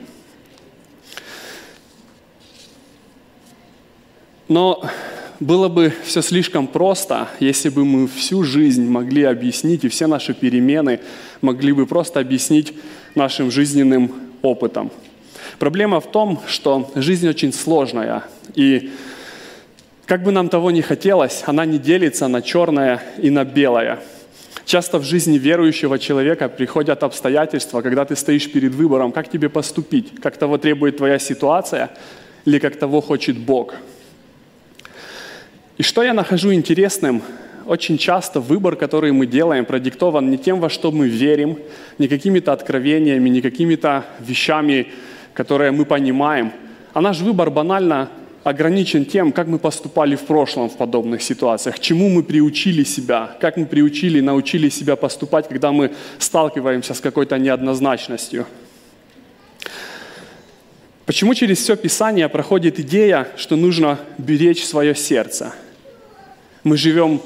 Но 4.48 4.84
было 5.42 5.68
бы 5.68 5.92
все 6.04 6.22
слишком 6.22 6.66
просто, 6.66 7.28
если 7.40 7.68
бы 7.68 7.84
мы 7.84 8.06
всю 8.06 8.44
жизнь 8.44 8.86
могли 8.88 9.24
объяснить, 9.24 9.84
и 9.84 9.88
все 9.88 10.06
наши 10.06 10.34
перемены 10.34 11.00
могли 11.40 11.72
бы 11.72 11.86
просто 11.86 12.20
объяснить 12.20 12.72
нашим 13.14 13.50
жизненным 13.50 14.12
опытом. 14.42 14.90
Проблема 15.58 16.00
в 16.00 16.10
том, 16.10 16.40
что 16.46 16.90
жизнь 16.94 17.28
очень 17.28 17.52
сложная, 17.52 18.24
и 18.54 18.92
как 20.06 20.22
бы 20.22 20.30
нам 20.30 20.48
того 20.48 20.70
не 20.70 20.82
хотелось, 20.82 21.42
она 21.46 21.64
не 21.64 21.78
делится 21.78 22.28
на 22.28 22.40
черное 22.42 23.02
и 23.18 23.30
на 23.30 23.44
белое. 23.44 23.98
Часто 24.64 24.98
в 24.98 25.04
жизни 25.04 25.38
верующего 25.38 25.98
человека 25.98 26.48
приходят 26.48 27.02
обстоятельства, 27.02 27.82
когда 27.82 28.04
ты 28.04 28.14
стоишь 28.14 28.50
перед 28.50 28.74
выбором, 28.74 29.10
как 29.10 29.28
тебе 29.28 29.48
поступить, 29.48 30.20
как 30.20 30.36
того 30.36 30.56
требует 30.56 30.98
твоя 30.98 31.18
ситуация 31.18 31.90
или 32.44 32.60
как 32.60 32.76
того 32.76 33.00
хочет 33.00 33.36
Бог– 33.36 33.74
и 35.78 35.82
что 35.82 36.02
я 36.02 36.12
нахожу 36.12 36.52
интересным, 36.52 37.22
очень 37.66 37.98
часто 37.98 38.40
выбор, 38.40 38.76
который 38.76 39.12
мы 39.12 39.26
делаем, 39.26 39.64
продиктован 39.64 40.30
не 40.30 40.38
тем, 40.38 40.60
во 40.60 40.68
что 40.68 40.90
мы 40.90 41.08
верим, 41.08 41.58
не 41.98 42.08
какими-то 42.08 42.52
откровениями, 42.52 43.28
не 43.28 43.40
какими-то 43.40 44.04
вещами, 44.20 44.88
которые 45.34 45.70
мы 45.70 45.84
понимаем, 45.84 46.52
а 46.92 47.00
наш 47.00 47.20
выбор 47.20 47.50
банально 47.50 48.10
ограничен 48.44 49.04
тем, 49.04 49.32
как 49.32 49.46
мы 49.46 49.58
поступали 49.58 50.16
в 50.16 50.22
прошлом 50.22 50.68
в 50.68 50.76
подобных 50.76 51.22
ситуациях, 51.22 51.78
чему 51.78 52.08
мы 52.08 52.22
приучили 52.22 52.84
себя, 52.84 53.36
как 53.40 53.56
мы 53.56 53.66
приучили, 53.66 54.20
научили 54.20 54.68
себя 54.68 54.96
поступать, 54.96 55.48
когда 55.48 55.70
мы 55.70 55.92
сталкиваемся 56.18 56.94
с 56.94 57.00
какой-то 57.00 57.38
неоднозначностью. 57.38 58.46
Почему 61.12 61.34
через 61.34 61.58
все 61.58 61.76
Писание 61.76 62.26
проходит 62.30 62.80
идея, 62.80 63.28
что 63.36 63.56
нужно 63.56 63.98
беречь 64.16 64.64
свое 64.64 64.94
сердце– 64.94 65.52
мы 66.64 66.78
живем 66.78 67.20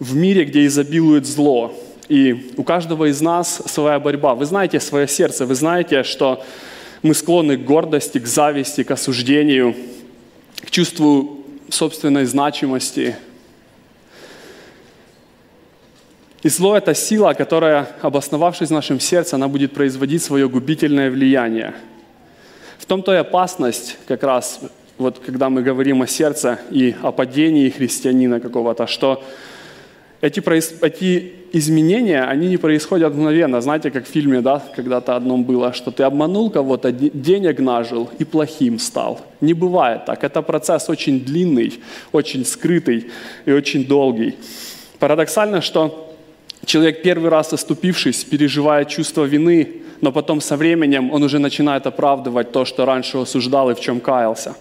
в 0.00 0.16
мире, 0.16 0.44
где 0.44 0.66
изобилует 0.66 1.26
зло. 1.26 1.72
И 2.08 2.52
у 2.56 2.64
каждого 2.64 3.10
из 3.10 3.20
нас 3.20 3.62
своя 3.66 4.00
борьба. 4.00 4.34
Вы 4.34 4.46
знаете 4.46 4.80
свое 4.80 5.06
сердце, 5.06 5.46
вы 5.46 5.54
знаете, 5.54 6.02
что 6.02 6.44
мы 7.02 7.14
склонны 7.14 7.56
к 7.56 7.64
гордости, 7.64 8.18
к 8.18 8.26
зависти, 8.26 8.82
к 8.82 8.90
осуждению, 8.90 9.76
к 10.60 10.70
чувству 10.70 11.44
собственной 11.68 12.24
значимости. 12.24 13.16
И 16.42 16.48
зло– 16.48 16.76
это 16.78 16.94
сила, 16.94 17.34
которая, 17.34 17.88
обосновавшись 18.02 18.68
в 18.68 18.72
нашем 18.72 18.98
сердце, 18.98 19.36
она 19.36 19.48
будет 19.48 19.72
производить 19.72 20.22
свое 20.22 20.48
губительное 20.48 21.10
влияние. 21.10 21.74
В 22.84 22.86
том-то 22.86 23.14
и 23.14 23.16
опасность 23.16 23.96
как 24.06 24.22
раз 24.22 24.60
вот 24.98 25.18
когда 25.18 25.48
мы 25.48 25.62
говорим 25.62 26.02
о 26.02 26.06
сердце 26.06 26.58
и 26.70 26.94
о 27.02 27.12
падении 27.12 27.70
христианина 27.70 28.40
какого-то, 28.40 28.86
что 28.86 29.24
эти, 30.20 30.42
эти 30.84 31.32
изменения, 31.52 32.24
они 32.24 32.46
не 32.46 32.58
происходят 32.58 33.14
мгновенно. 33.14 33.62
Знаете, 33.62 33.90
как 33.90 34.04
в 34.04 34.08
фильме, 34.08 34.42
да, 34.42 34.62
когда-то 34.76 35.16
одном 35.16 35.44
было, 35.44 35.72
что 35.72 35.92
ты 35.92 36.02
обманул 36.02 36.50
кого-то, 36.50 36.92
денег 36.92 37.58
нажил 37.58 38.10
и 38.18 38.24
плохим 38.24 38.78
стал. 38.78 39.22
Не 39.40 39.54
бывает 39.54 40.04
так. 40.04 40.22
Это 40.22 40.42
процесс 40.42 40.90
очень 40.90 41.24
длинный, 41.24 41.80
очень 42.12 42.44
скрытый 42.44 43.10
и 43.46 43.52
очень 43.52 43.86
долгий. 43.86 44.36
Парадоксально, 44.98 45.62
что 45.62 46.03
человек 46.64 47.02
первый 47.02 47.30
раз 47.30 47.52
оступившись, 47.52 48.24
переживает 48.24 48.88
чувство 48.88 49.24
вины, 49.24 49.82
но 50.00 50.12
потом 50.12 50.40
со 50.40 50.56
временем 50.56 51.12
он 51.12 51.22
уже 51.22 51.38
начинает 51.38 51.86
оправдывать 51.86 52.52
то, 52.52 52.64
что 52.64 52.84
раньше 52.84 53.18
осуждал 53.18 53.70
и 53.70 53.74
в 53.74 53.80
чем 53.80 54.00
каялся. 54.00 54.54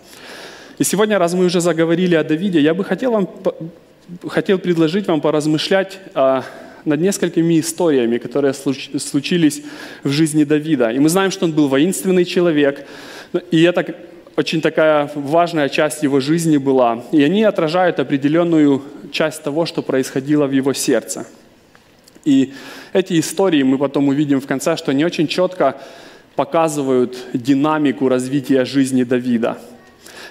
И 0.79 0.83
сегодня, 0.83 1.19
раз 1.19 1.33
мы 1.33 1.45
уже 1.45 1.61
заговорили 1.61 2.15
о 2.15 2.23
Давиде, 2.23 2.59
я 2.59 2.73
бы 2.73 2.83
хотел, 2.83 3.11
вам, 3.11 3.29
хотел 4.27 4.57
предложить 4.57 5.07
вам 5.07 5.21
поразмышлять 5.21 5.99
а, 6.13 6.43
над 6.85 6.99
несколькими 6.99 7.59
историями, 7.59 8.17
которые 8.17 8.53
случились 8.53 9.63
в 10.03 10.09
жизни 10.09 10.43
Давида. 10.43 10.91
И 10.91 10.99
мы 10.99 11.09
знаем, 11.09 11.31
что 11.31 11.45
он 11.45 11.51
был 11.51 11.67
воинственный 11.67 12.25
человек, 12.25 12.85
и 13.51 13.61
это 13.61 13.95
очень 14.35 14.61
такая 14.61 15.11
важная 15.15 15.69
часть 15.69 16.03
его 16.03 16.19
жизни 16.19 16.57
была. 16.57 17.03
И 17.11 17.21
они 17.23 17.43
отражают 17.43 17.99
определенную 17.99 18.81
часть 19.11 19.43
того, 19.43 19.65
что 19.65 19.81
происходило 19.81 20.47
в 20.47 20.51
его 20.51 20.73
сердце. 20.73 21.25
И 22.25 22.53
эти 22.93 23.19
истории 23.19 23.63
мы 23.63 23.77
потом 23.77 24.07
увидим 24.07 24.39
в 24.39 24.47
конце, 24.47 24.77
что 24.77 24.91
они 24.91 25.05
очень 25.05 25.27
четко 25.27 25.77
показывают 26.35 27.17
динамику 27.33 28.07
развития 28.07 28.65
жизни 28.65 29.03
Давида– 29.03 29.57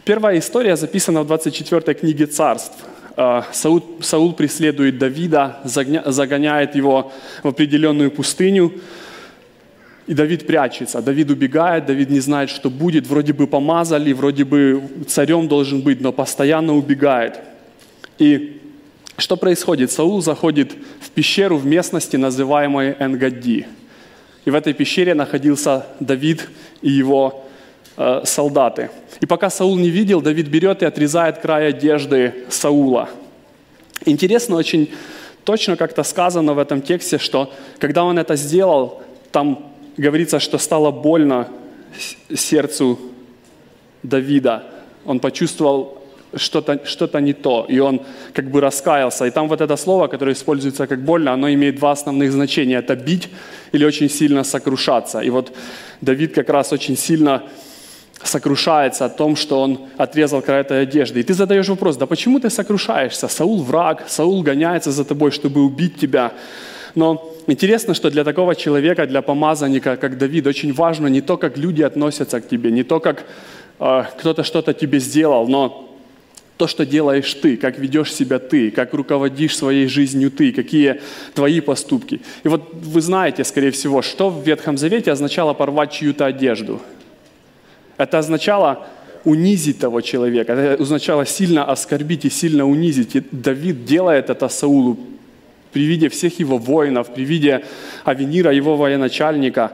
Первая 0.05 0.41
история 0.41 0.75
записана 0.75 1.23
в 1.23 1.29
24 1.29 1.95
книге 1.95 2.27
царств. 2.27 2.77
А, 3.17 3.47
Саул, 3.53 3.85
Саул 4.01 4.33
преследует 4.33 4.99
Давида, 4.99 5.61
загоняет 5.65 6.75
его 6.75 7.13
в 7.45 7.49
определенную 7.49 8.11
пустыню, 8.11 8.73
и 10.09 10.15
Давид 10.15 10.45
прячется. 10.45 11.01
Давид 11.03 11.31
убегает, 11.31 11.87
Давид 11.87 12.11
не 12.11 12.19
знает, 12.19 12.51
что 12.51 12.69
будет. 12.69 13.07
Вроде 13.07 13.33
бы 13.33 13.47
помазали, 13.47 14.13
вроде 14.13 14.45
бы 14.45 14.83
царем 15.07 15.47
должен 15.47 15.83
быть, 15.83 16.01
но 16.01 16.11
постоянно 16.11 16.75
убегает. 16.75 17.39
И 18.19 18.61
что 19.17 19.37
происходит? 19.37 19.91
Саул 19.91 20.23
заходит 20.23 20.73
в 21.01 21.11
пещеру 21.11 21.57
в 21.57 21.67
местности, 21.67 22.17
называемой 22.17 22.97
Энгади. 22.99 23.67
И 24.45 24.51
в 24.51 24.55
этой 24.55 24.73
пещере 24.73 25.15
находился 25.15 25.87
Давид 26.01 26.49
и 26.81 26.91
его 26.91 27.45
э, 27.97 28.23
солдаты. 28.25 28.91
И 29.21 29.27
пока 29.27 29.51
Саул 29.51 29.77
не 29.77 29.91
видел, 29.91 30.21
Давид 30.21 30.49
берет 30.49 30.83
и 30.83 30.87
отрезает 30.87 31.39
край 31.39 31.69
одежды 31.69 32.45
Саула. 32.49 33.09
Интересно 34.05 34.57
очень 34.57 34.91
точно 35.45 35.77
как-то 35.77 36.03
сказано 36.03 36.55
в 36.55 36.59
этом 36.59 36.83
тексте, 36.83 37.19
что 37.19 37.53
когда 37.79 38.05
он 38.05 38.19
это 38.19 38.37
сделал, 38.37 39.03
там 39.31 39.73
говорится, 39.97 40.41
что 40.41 40.59
стало 40.59 40.91
больно 40.91 41.49
сердцу 42.35 42.99
Давида. 44.03 44.65
Он 45.05 45.21
почувствовал 45.21 46.02
что-то 46.37 46.81
что 46.85 47.21
не 47.21 47.33
то, 47.33 47.67
и 47.69 47.79
он 47.79 48.01
как 48.33 48.51
бы 48.51 48.61
раскаялся. 48.61 49.27
И 49.27 49.31
там 49.31 49.49
вот 49.49 49.61
это 49.61 49.77
слово, 49.77 50.09
которое 50.09 50.33
используется 50.33 50.87
как 50.87 51.05
больно, 51.05 51.33
оно 51.33 51.53
имеет 51.53 51.77
два 51.77 51.93
основных 51.93 52.33
значения. 52.33 52.79
Это 52.79 52.97
бить 52.97 53.29
или 53.73 53.85
очень 53.85 54.11
сильно 54.11 54.45
сокрушаться. 54.45 55.21
И 55.21 55.31
вот 55.31 55.53
Давид 56.01 56.35
как 56.35 56.49
раз 56.49 56.73
очень 56.73 56.97
сильно 56.97 57.43
сокрушается 58.25 59.05
о 59.05 59.09
том, 59.09 59.37
что 59.37 59.61
он 59.61 59.79
отрезал 59.97 60.43
край 60.43 60.61
этой 60.61 60.83
одежды. 60.83 61.21
И 61.21 61.23
ты 61.23 61.35
задаешь 61.35 61.69
вопрос, 61.69 61.97
да 61.97 62.07
почему 62.07 62.41
ты 62.41 62.51
сокрушаешься? 62.51 63.29
Саул 63.29 63.63
враг, 63.63 64.05
Саул 64.09 64.43
гоняется 64.43 64.93
за 64.93 65.05
тобой, 65.05 65.31
чтобы 65.31 65.63
убить 65.65 65.97
тебя. 65.97 66.33
Но 66.95 67.33
интересно, 67.47 67.95
что 67.95 68.11
для 68.11 68.25
такого 68.25 68.55
человека, 68.55 69.07
для 69.07 69.23
помазанника, 69.23 69.97
как 69.97 70.19
Давид, 70.19 70.47
очень 70.47 70.73
важно 70.73 71.09
не 71.09 71.21
то, 71.21 71.37
как 71.37 71.59
люди 71.59 71.83
относятся 71.83 72.41
к 72.41 72.49
тебе, 72.49 72.71
не 72.71 72.83
то, 72.83 73.01
как 73.01 73.25
э, 73.81 74.05
кто-то 74.19 74.45
что-то 74.45 74.73
тебе 74.73 75.01
сделал, 75.01 75.49
но 75.49 75.92
то, 76.57 76.67
что 76.67 76.87
делаешь 76.87 77.35
ты, 77.35 77.57
как 77.57 77.79
ведешь 77.79 78.13
себя 78.13 78.39
ты, 78.39 78.71
как 78.71 78.95
руководишь 78.95 79.57
своей 79.57 79.87
жизнью 79.87 80.31
ты, 80.31 80.53
какие 80.53 81.01
твои 81.35 81.61
поступки. 81.61 82.21
И 82.45 82.49
вот 82.49 82.73
вы 82.73 83.01
знаете, 83.01 83.45
скорее 83.45 83.71
всего, 83.71 84.03
что 84.03 84.31
в 84.31 84.47
Ветхом 84.47 84.79
Завете 84.79 85.13
означало 85.13 85.55
порвать 85.55 85.93
чью-то 85.93 86.27
одежду– 86.27 86.81
это 88.03 88.19
означало 88.19 88.87
унизить 89.25 89.79
того 89.79 90.01
человека, 90.01 90.53
это 90.53 90.83
означало 90.83 91.25
сильно 91.27 91.65
оскорбить 91.65 92.25
и 92.25 92.31
сильно 92.31 92.67
унизить. 92.67 93.15
И 93.15 93.23
Давид 93.31 93.85
делает 93.85 94.31
это 94.31 94.49
Саулу 94.49 94.99
при 95.73 95.85
виде 95.85 96.09
всех 96.09 96.41
его 96.41 96.59
воинов, 96.59 97.15
при 97.15 97.23
виде 97.25 97.65
Авенира, 98.05 98.53
его 98.53 98.77
военачальника. 98.77 99.73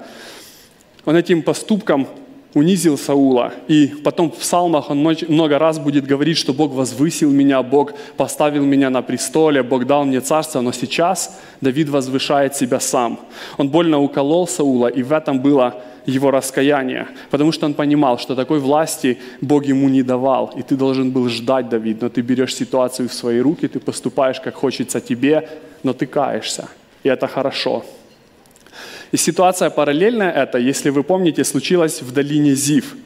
Он 1.05 1.17
этим 1.17 1.43
поступком 1.43 2.07
унизил 2.55 2.97
Саула. 2.97 3.53
И 3.69 3.89
потом 4.05 4.31
в 4.31 4.37
псалмах 4.37 4.91
он 4.91 4.99
много 5.29 5.59
раз 5.59 5.79
будет 5.79 6.07
говорить, 6.07 6.39
что 6.39 6.53
Бог 6.53 6.73
возвысил 6.73 7.31
меня, 7.31 7.63
Бог 7.63 7.93
поставил 8.17 8.65
меня 8.65 8.91
на 8.91 9.03
престоле, 9.03 9.63
Бог 9.63 9.87
дал 9.87 10.05
мне 10.05 10.21
царство. 10.21 10.61
Но 10.61 10.73
сейчас 10.73 11.39
Давид 11.61 11.89
возвышает 11.89 12.57
себя 12.57 12.81
сам. 12.81 13.19
Он 13.59 13.69
больно 13.69 14.01
уколол 14.01 14.47
Саула, 14.47 14.89
и 14.89 15.03
в 15.03 15.13
этом 15.13 15.41
было 15.41 15.75
его 16.07 16.31
раскаяние, 16.31 17.07
потому 17.31 17.53
что 17.53 17.67
он 17.67 17.75
понимал, 17.75 18.19
что 18.19 18.35
такой 18.35 18.61
власти 18.61 19.19
Бог 19.43 19.67
ему 19.67 19.91
не 19.91 20.03
давал, 20.03 20.55
и 20.57 20.63
ты 20.63 20.75
должен 20.75 21.11
был 21.11 21.29
ждать, 21.29 21.69
Давид, 21.69 22.01
но 22.01 22.09
ты 22.09 22.23
берешь 22.23 22.55
ситуацию 22.55 23.09
в 23.09 23.13
свои 23.13 23.41
руки, 23.41 23.69
ты 23.69 23.79
поступаешь, 23.79 24.41
как 24.41 24.55
хочется 24.55 25.01
тебе, 25.01 25.49
но 25.83 25.93
ты 25.93 26.07
каешься, 26.07 26.69
и 27.03 27.11
это 27.11 27.27
хорошо. 27.29 27.85
И 29.11 29.17
ситуация 29.17 29.71
параллельная 29.71 30.31
это, 30.31 30.59
если 30.59 30.91
вы 30.91 31.03
помните, 31.03 31.45
случилась 31.45 32.03
в 32.03 32.13
долине 32.13 32.55
Зив. 32.55 32.97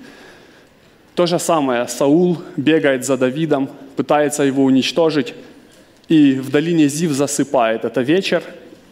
То 1.15 1.27
же 1.27 1.39
самое, 1.39 1.87
Саул 1.89 2.39
бегает 2.57 3.05
за 3.05 3.17
Давидом, 3.17 3.69
пытается 3.97 4.43
его 4.43 4.65
уничтожить, 4.65 5.35
и 6.09 6.35
в 6.35 6.51
долине 6.51 6.89
Зив 6.89 7.13
засыпает. 7.13 7.85
Это 7.85 8.01
вечер. 8.01 8.43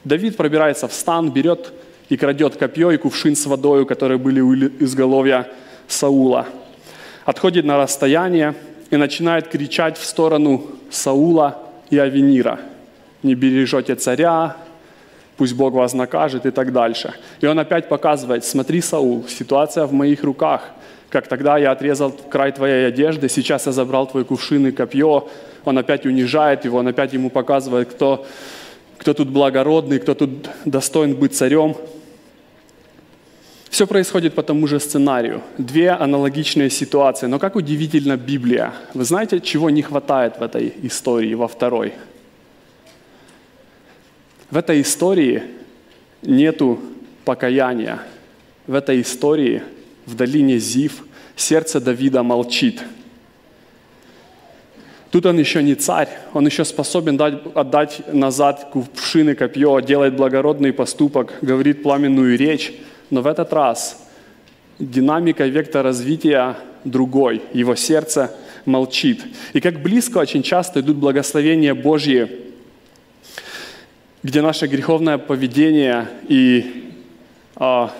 Давид 0.04 0.36
пробирается 0.36 0.86
в 0.86 0.92
стан, 0.92 1.30
берет 1.30 1.72
и 2.08 2.16
крадет 2.16 2.56
копье 2.56 2.90
и 2.90 2.96
кувшин 2.96 3.34
с 3.34 3.46
водой, 3.46 3.86
которые 3.86 4.18
были 4.18 4.40
у 4.40 4.54
изголовья 4.54 5.48
Саула. 5.88 6.46
Отходит 7.24 7.64
на 7.64 7.76
расстояние 7.76 8.54
и 8.90 8.96
начинает 8.96 9.48
кричать 9.48 9.98
в 9.98 10.04
сторону 10.04 10.66
Саула 10.90 11.58
и 11.90 11.98
Авенира. 11.98 12.60
«Не 13.22 13.34
бережете 13.34 13.94
царя, 13.96 14.56
пусть 15.40 15.54
Бог 15.54 15.72
вас 15.72 15.94
накажет» 15.94 16.44
и 16.44 16.50
так 16.50 16.70
дальше. 16.70 17.14
И 17.42 17.46
он 17.46 17.58
опять 17.58 17.88
показывает, 17.88 18.44
смотри, 18.44 18.82
Саул, 18.82 19.24
ситуация 19.26 19.86
в 19.86 19.92
моих 19.92 20.22
руках. 20.22 20.60
Как 21.08 21.28
тогда 21.28 21.58
я 21.58 21.72
отрезал 21.72 22.12
край 22.30 22.52
твоей 22.52 22.88
одежды, 22.88 23.28
сейчас 23.30 23.66
я 23.66 23.72
забрал 23.72 24.06
твой 24.06 24.24
кувшин 24.24 24.66
и 24.66 24.70
копье. 24.70 25.28
Он 25.64 25.78
опять 25.78 26.06
унижает 26.06 26.66
его, 26.66 26.78
он 26.78 26.88
опять 26.88 27.14
ему 27.14 27.30
показывает, 27.30 27.88
кто, 27.88 28.26
кто 28.98 29.14
тут 29.14 29.28
благородный, 29.28 29.98
кто 29.98 30.14
тут 30.14 30.30
достоин 30.66 31.14
быть 31.14 31.34
царем. 31.34 31.74
Все 33.70 33.86
происходит 33.86 34.34
по 34.34 34.42
тому 34.42 34.66
же 34.66 34.78
сценарию. 34.78 35.40
Две 35.56 35.90
аналогичные 35.92 36.68
ситуации. 36.68 37.28
Но 37.28 37.38
как 37.38 37.56
удивительно 37.56 38.16
Библия. 38.18 38.72
Вы 38.94 39.04
знаете, 39.04 39.40
чего 39.40 39.70
не 39.70 39.80
хватает 39.80 40.38
в 40.38 40.42
этой 40.42 40.74
истории, 40.82 41.34
во 41.34 41.46
второй? 41.46 41.94
В 44.50 44.56
этой 44.56 44.80
истории 44.80 45.42
нету 46.22 46.80
покаяния. 47.24 48.00
В 48.66 48.74
этой 48.74 49.00
истории 49.00 49.62
в 50.06 50.14
долине 50.14 50.58
Зив 50.58 51.04
сердце 51.36 51.80
Давида 51.80 52.22
молчит. 52.22 52.82
Тут 55.10 55.26
он 55.26 55.38
еще 55.38 55.62
не 55.62 55.74
царь, 55.74 56.08
он 56.34 56.46
еще 56.46 56.64
способен 56.64 57.16
дать, 57.16 57.34
отдать 57.54 58.12
назад 58.12 58.68
кувшины 58.72 59.34
копье, 59.34 59.80
делает 59.80 60.14
благородный 60.14 60.72
поступок, 60.72 61.32
говорит 61.42 61.82
пламенную 61.82 62.36
речь– 62.36 62.72
но 63.10 63.22
в 63.22 63.26
этот 63.26 63.52
раз 63.52 64.08
динамика, 64.78 65.44
вектор 65.46 65.84
развития 65.84 66.56
другой. 66.84 67.42
Его 67.52 67.74
сердце 67.74 68.32
молчит. 68.64 69.22
И 69.52 69.60
как 69.60 69.82
близко 69.82 70.18
очень 70.18 70.42
часто 70.42 70.80
идут 70.80 70.96
благословения 70.96 71.74
Божьи, 71.74 72.49
где 74.22 74.42
наше 74.42 74.66
греховное 74.66 75.18
поведение 75.18 76.08
и 76.28 76.92
а, 77.56 77.90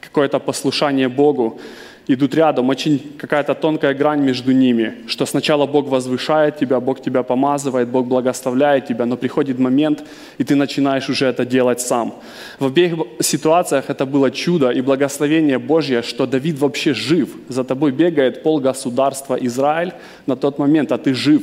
какое-то 0.00 0.38
послушание 0.38 1.08
Богу 1.08 1.60
идут 2.06 2.34
рядом, 2.34 2.70
очень 2.70 2.98
какая-то 3.18 3.54
тонкая 3.54 3.92
грань 3.92 4.22
между 4.22 4.52
ними, 4.52 4.94
что 5.06 5.26
сначала 5.26 5.66
Бог 5.66 5.88
возвышает 5.88 6.56
тебя, 6.56 6.80
Бог 6.80 7.02
тебя 7.02 7.22
помазывает, 7.22 7.88
Бог 7.88 8.06
благословляет 8.06 8.86
тебя, 8.86 9.04
но 9.04 9.16
приходит 9.18 9.58
момент, 9.58 10.04
и 10.38 10.44
ты 10.44 10.56
начинаешь 10.56 11.10
уже 11.10 11.26
это 11.26 11.44
делать 11.44 11.80
сам. 11.80 12.14
В 12.58 12.66
обеих 12.66 12.94
ситуациях 13.20 13.84
это 13.90 14.06
было 14.06 14.30
чудо 14.30 14.70
и 14.70 14.80
благословение 14.80 15.58
Божье, 15.58 16.02
что 16.02 16.26
Давид 16.26 16.58
вообще 16.58 16.94
жив. 16.94 17.28
За 17.48 17.62
тобой 17.62 17.92
бегает 17.92 18.42
пол 18.42 18.60
государства 18.60 19.34
Израиль 19.34 19.92
на 20.26 20.34
тот 20.34 20.58
момент, 20.58 20.92
а 20.92 20.96
ты 20.96 21.12
жив. 21.12 21.42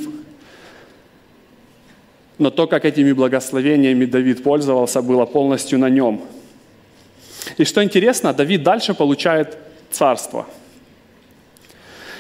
Но 2.38 2.50
то, 2.50 2.68
как 2.68 2.86
этими 2.86 3.14
благословениями 3.14 4.06
Давид 4.06 4.44
пользовался, 4.44 5.02
было 5.02 5.26
полностью 5.26 5.80
на 5.80 5.90
нем. 5.90 6.22
И 7.58 7.64
что 7.64 7.84
интересно, 7.84 8.34
Давид 8.34 8.64
дальше 8.64 8.94
получает 8.94 9.58
царства. 9.92 10.46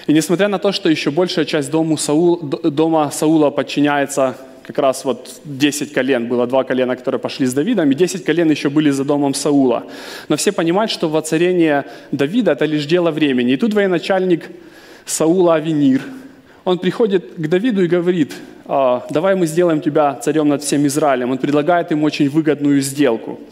И 0.07 0.13
несмотря 0.13 0.48
на 0.48 0.60
то, 0.60 0.72
что 0.72 0.89
еще 0.89 1.12
большая 1.12 1.45
часть 1.45 1.72
дома 1.72 1.98
Саула, 1.98 2.38
дома 2.72 3.12
Саула 3.12 3.50
подчиняется 3.50 4.38
как 4.63 4.79
раз 4.79 5.05
вот 5.05 5.42
10 5.46 5.94
колен, 5.94 6.27
было 6.27 6.48
два 6.48 6.63
колена, 6.63 6.96
которые 6.96 7.20
пошли 7.20 7.46
с 7.46 7.53
Давидом, 7.53 7.92
и 7.92 7.96
10 7.96 8.24
колен 8.24 8.50
еще 8.50 8.70
были 8.70 8.92
за 8.92 9.03
домом 9.03 9.33
Саула. 9.33 9.83
Но 10.27 10.37
все 10.37 10.51
понимают, 10.51 10.92
что 10.92 11.07
воцарение 11.09 11.85
Давида– 12.11 12.51
это 12.53 12.66
лишь 12.66 12.85
дело 12.85 13.11
времени. 13.11 13.53
И 13.53 13.57
тут 13.57 13.74
военачальник 13.74 14.50
Саула 15.05 15.55
Авенир, 15.55 16.01
он 16.66 16.80
приходит 16.80 17.34
к 17.38 17.48
Давиду 17.48 17.84
и 17.84 17.88
говорит, 17.88 18.34
«А, 18.66 19.06
давай 19.10 19.36
мы 19.36 19.48
сделаем 19.48 19.80
тебя 19.80 20.16
царем 20.16 20.50
над 20.50 20.62
всем 20.62 20.86
Израилем. 20.88 21.32
Он 21.32 21.38
предлагает 21.38 21.92
ему 21.92 22.06
очень 22.06 22.30
выгодную 22.30 22.82
сделку– 22.82 23.40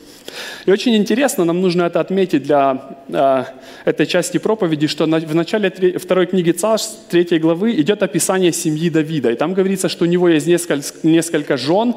и 0.66 0.72
очень 0.72 0.96
интересно, 0.96 1.46
нам 1.46 1.62
нужно 1.62 1.84
это 1.84 2.00
отметить 2.00 2.44
для 2.44 2.98
э, 3.08 3.44
этой 3.86 4.06
части 4.06 4.38
проповеди, 4.38 4.88
что 4.88 5.06
на, 5.06 5.20
в 5.20 5.36
начале 5.36 5.70
три, 5.70 5.98
второй 5.98 6.26
книги 6.26 6.52
Царств, 6.52 6.98
третьей 7.10 7.40
главы, 7.40 7.74
идет 7.74 8.04
описание 8.04 8.52
семьи 8.52 8.90
Давида. 8.90 9.32
И 9.32 9.36
там 9.36 9.54
говорится, 9.54 9.90
что 9.90 10.06
у 10.06 10.08
него 10.08 10.30
есть 10.30 10.48
несколько, 10.48 10.84
несколько 11.04 11.58
жен 11.58 11.96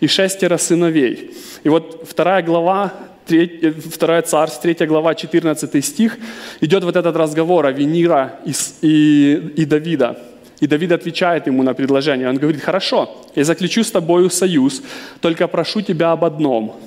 и 0.00 0.06
шестеро 0.06 0.58
сыновей. 0.58 1.30
И 1.64 1.68
вот 1.68 2.06
вторая 2.08 2.42
глава, 2.42 2.92
треть, 3.26 3.62
вторая 3.92 4.22
царств, 4.22 4.60
третья 4.60 4.86
глава, 4.86 5.14
14 5.14 5.84
стих, 5.84 6.18
идет 6.60 6.84
вот 6.84 6.96
этот 6.96 7.16
разговор 7.16 7.66
о 7.66 7.72
Венира 7.72 8.40
и, 8.44 8.52
и, 8.82 9.52
и 9.56 9.64
Давида. 9.64 10.31
И 10.62 10.66
Давид 10.66 10.92
отвечает 10.92 11.46
ему 11.46 11.62
на 11.62 11.74
предложение. 11.74 12.28
Он 12.28 12.38
говорит, 12.38 12.62
хорошо, 12.62 13.08
я 13.36 13.44
заключу 13.44 13.82
с 13.82 13.90
тобою 13.90 14.30
союз, 14.30 14.82
только 15.20 15.48
прошу 15.48 15.82
тебя 15.82 16.12
об 16.12 16.24
одном– 16.24 16.74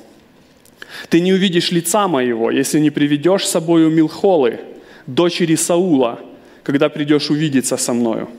ты 1.10 1.20
не 1.20 1.34
увидишь 1.34 1.72
лица 1.72 2.08
моего, 2.08 2.52
если 2.52 2.80
не 2.80 2.90
приведешь 2.90 3.46
с 3.46 3.52
собою 3.52 3.90
Милхолы, 3.90 4.60
дочери 5.08 5.56
Саула, 5.56 6.20
когда 6.64 6.90
придешь 6.90 7.30
увидеться 7.30 7.78
со 7.78 7.94
мною. 7.94 8.30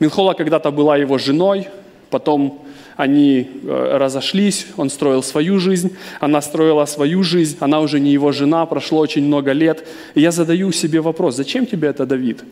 Милхола 0.00 0.34
когда-то 0.34 0.70
была 0.70 0.96
его 0.96 1.18
женой, 1.18 1.68
потом 2.10 2.64
они 2.96 3.48
э, 3.62 3.96
разошлись, 3.96 4.66
он 4.76 4.90
строил 4.90 5.22
свою 5.22 5.58
жизнь, 5.58 5.96
она 6.20 6.42
строила 6.42 6.84
свою 6.84 7.22
жизнь, 7.22 7.56
она 7.60 7.80
уже 7.80 7.98
не 7.98 8.12
его 8.12 8.32
жена, 8.32 8.66
прошло 8.66 9.00
очень 9.00 9.24
много 9.24 9.52
лет. 9.52 9.86
И 10.14 10.20
я 10.20 10.30
задаю 10.30 10.72
себе 10.72 11.00
вопрос, 11.00 11.36
зачем 11.36 11.66
тебе 11.66 11.88
это, 11.88 12.06
Давид? 12.06 12.44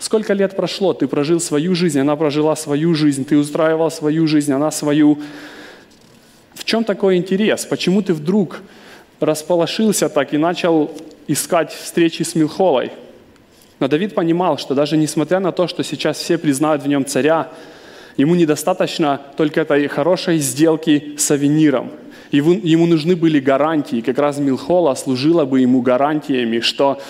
Сколько 0.00 0.32
лет 0.32 0.56
прошло, 0.56 0.94
ты 0.94 1.06
прожил 1.06 1.40
свою 1.40 1.74
жизнь, 1.74 2.00
она 2.00 2.16
прожила 2.16 2.56
свою 2.56 2.94
жизнь, 2.94 3.26
ты 3.26 3.36
устраивал 3.36 3.90
свою 3.90 4.26
жизнь, 4.26 4.50
она 4.50 4.70
свою. 4.70 5.18
В 6.54 6.64
чем 6.64 6.84
такой 6.84 7.18
интерес? 7.18 7.66
Почему 7.66 8.00
ты 8.00 8.14
вдруг 8.14 8.62
располошился 9.20 10.08
так 10.08 10.32
и 10.32 10.38
начал 10.38 10.90
искать 11.26 11.70
встречи 11.72 12.22
с 12.22 12.34
Милхолой? 12.34 12.92
Но 13.78 13.88
Давид 13.88 14.14
понимал, 14.14 14.56
что 14.56 14.74
даже 14.74 14.96
несмотря 14.96 15.38
на 15.38 15.52
то, 15.52 15.68
что 15.68 15.84
сейчас 15.84 16.16
все 16.16 16.38
признают 16.38 16.82
в 16.82 16.88
нем 16.88 17.04
царя, 17.04 17.50
ему 18.16 18.34
недостаточно 18.34 19.20
только 19.36 19.60
этой 19.60 19.86
хорошей 19.86 20.38
сделки 20.38 21.14
с 21.18 21.30
Авениром. 21.30 21.90
Ему, 22.30 22.52
ему 22.52 22.86
нужны 22.86 23.16
были 23.16 23.38
гарантии. 23.38 24.00
Как 24.00 24.16
раз 24.16 24.38
Милхола 24.38 24.94
служила 24.94 25.44
бы 25.44 25.60
ему 25.60 25.82
гарантиями, 25.82 26.60
что 26.60 27.02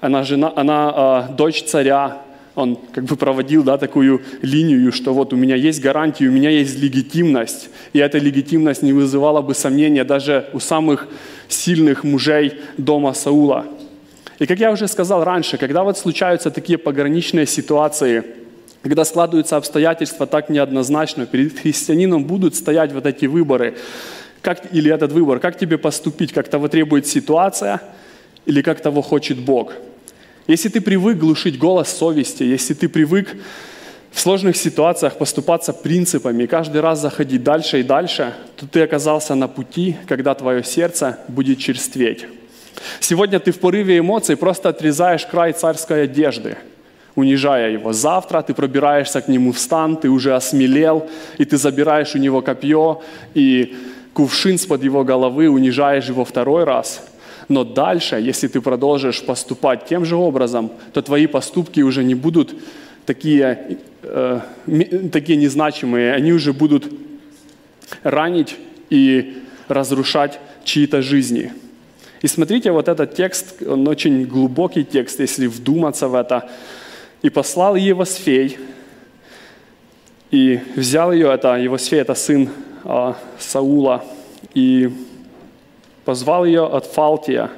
она, 0.00 0.24
жена, 0.24 0.52
она 0.56 1.28
э, 1.30 1.34
дочь 1.34 1.62
царя, 1.62 2.22
он 2.54 2.76
как 2.92 3.04
бы 3.04 3.16
проводил 3.16 3.62
да, 3.62 3.78
такую 3.78 4.22
линию, 4.42 4.92
что 4.92 5.14
вот 5.14 5.32
у 5.32 5.36
меня 5.36 5.56
есть 5.56 5.80
гарантия, 5.80 6.26
у 6.26 6.32
меня 6.32 6.50
есть 6.50 6.78
легитимность, 6.78 7.70
и 7.92 7.98
эта 7.98 8.18
легитимность 8.18 8.82
не 8.82 8.92
вызывала 8.92 9.40
бы 9.40 9.54
сомнения 9.54 10.04
даже 10.04 10.48
у 10.52 10.60
самых 10.60 11.08
сильных 11.48 12.04
мужей 12.04 12.60
дома 12.76 13.14
Саула. 13.14 13.66
И 14.38 14.46
как 14.46 14.58
я 14.58 14.70
уже 14.70 14.88
сказал 14.88 15.24
раньше, 15.24 15.56
когда 15.56 15.82
вот 15.82 15.96
случаются 15.96 16.50
такие 16.50 16.76
пограничные 16.76 17.46
ситуации, 17.46 18.24
когда 18.82 19.04
складываются 19.04 19.56
обстоятельства 19.56 20.26
так 20.26 20.48
неоднозначно, 20.48 21.26
перед 21.26 21.58
христианином 21.58 22.24
будут 22.24 22.54
стоять 22.54 22.92
вот 22.92 23.06
эти 23.06 23.26
выборы, 23.26 23.76
как, 24.42 24.74
или 24.74 24.92
этот 24.92 25.12
выбор, 25.12 25.38
как 25.38 25.56
тебе 25.56 25.78
поступить, 25.78 26.32
как 26.32 26.48
того 26.48 26.68
требует 26.68 27.06
ситуация, 27.06 27.80
или 28.44 28.60
как 28.60 28.80
того 28.80 29.00
хочет 29.00 29.38
Бог– 29.38 29.72
если 30.46 30.68
ты 30.68 30.80
привык 30.80 31.18
глушить 31.18 31.58
голос 31.58 31.88
совести, 31.88 32.42
если 32.42 32.74
ты 32.74 32.88
привык 32.88 33.36
в 34.10 34.20
сложных 34.20 34.56
ситуациях 34.56 35.16
поступаться 35.16 35.72
принципами, 35.72 36.46
каждый 36.46 36.80
раз 36.80 37.00
заходить 37.00 37.42
дальше 37.42 37.80
и 37.80 37.82
дальше, 37.82 38.34
то 38.56 38.66
ты 38.66 38.82
оказался 38.82 39.34
на 39.34 39.48
пути, 39.48 39.96
когда 40.06 40.34
твое 40.34 40.64
сердце 40.64 41.18
будет 41.28 41.58
черстветь. 41.58 42.26
Сегодня 43.00 43.38
ты 43.38 43.52
в 43.52 43.60
порыве 43.60 43.98
эмоций 43.98 44.36
просто 44.36 44.68
отрезаешь 44.68 45.24
край 45.26 45.52
царской 45.52 46.04
одежды, 46.04 46.58
унижая 47.14 47.70
его. 47.70 47.92
Завтра 47.92 48.42
ты 48.42 48.52
пробираешься 48.52 49.20
к 49.20 49.28
нему 49.28 49.52
в 49.52 49.58
стан, 49.58 49.96
ты 49.96 50.08
уже 50.08 50.34
осмелел, 50.34 51.08
и 51.38 51.44
ты 51.44 51.56
забираешь 51.56 52.14
у 52.14 52.18
него 52.18 52.42
копье 52.42 53.02
и 53.34 53.76
кувшин 54.12 54.58
с-под 54.58 54.82
его 54.82 55.04
головы, 55.04 55.48
унижаешь 55.48 56.08
его 56.08 56.24
второй 56.24 56.64
раз– 56.64 57.00
но 57.48 57.64
дальше, 57.64 58.16
если 58.16 58.48
ты 58.48 58.60
продолжишь 58.60 59.22
поступать 59.22 59.86
тем 59.86 60.04
же 60.04 60.16
образом, 60.16 60.70
то 60.92 61.02
твои 61.02 61.26
поступки 61.26 61.80
уже 61.80 62.04
не 62.04 62.14
будут 62.14 62.54
такие, 63.06 63.78
э, 64.02 64.40
такие 65.12 65.36
незначимые, 65.36 66.14
они 66.14 66.32
уже 66.32 66.52
будут 66.52 66.92
ранить 68.02 68.56
и 68.90 69.38
разрушать 69.68 70.38
чьи-то 70.64 71.02
жизни. 71.02 71.52
И 72.22 72.28
смотрите, 72.28 72.70
вот 72.70 72.88
этот 72.88 73.14
текст, 73.14 73.62
он 73.66 73.88
очень 73.88 74.24
глубокий 74.24 74.84
текст, 74.84 75.20
если 75.20 75.48
вдуматься 75.48 76.08
в 76.08 76.14
это. 76.14 76.48
«И 77.22 77.30
послал 77.30 77.76
Евосфей, 77.76 78.58
и 80.30 80.60
взял 80.76 81.12
ее, 81.12 81.32
это 81.32 81.56
Евосфей, 81.56 82.00
это 82.00 82.14
сын 82.14 82.48
а, 82.84 83.16
Саула, 83.38 84.04
и 84.54 84.90
позвал 86.04 86.44
ее 86.44 86.66
от 86.66 86.86
Фалтия, 86.86 87.50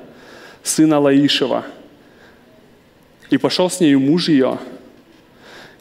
сына 0.62 0.98
Лаишева, 0.98 1.64
и 3.30 3.38
пошел 3.38 3.70
с 3.70 3.80
нею 3.80 4.00
муж 4.00 4.28
ее, 4.28 4.58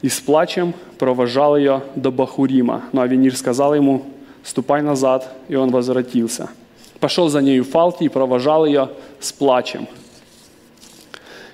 и 0.02 0.10
с 0.10 0.20
плачем 0.20 0.74
провожал 0.98 1.58
ее 1.58 1.84
до 1.96 2.12
Бахурима. 2.12 2.84
Но 2.92 3.02
Авенир 3.02 3.36
сказал 3.36 3.74
ему, 3.74 4.06
ступай 4.44 4.82
назад, 4.82 5.36
и 5.48 5.56
он 5.56 5.72
возвратился. 5.72 6.50
Пошел 7.00 7.30
за 7.30 7.42
нею 7.42 7.64
Фалти 7.64 8.06
и 8.06 8.10
провожал 8.10 8.66
ее 8.66 8.90
с 9.20 9.32
плачем. 9.32 9.88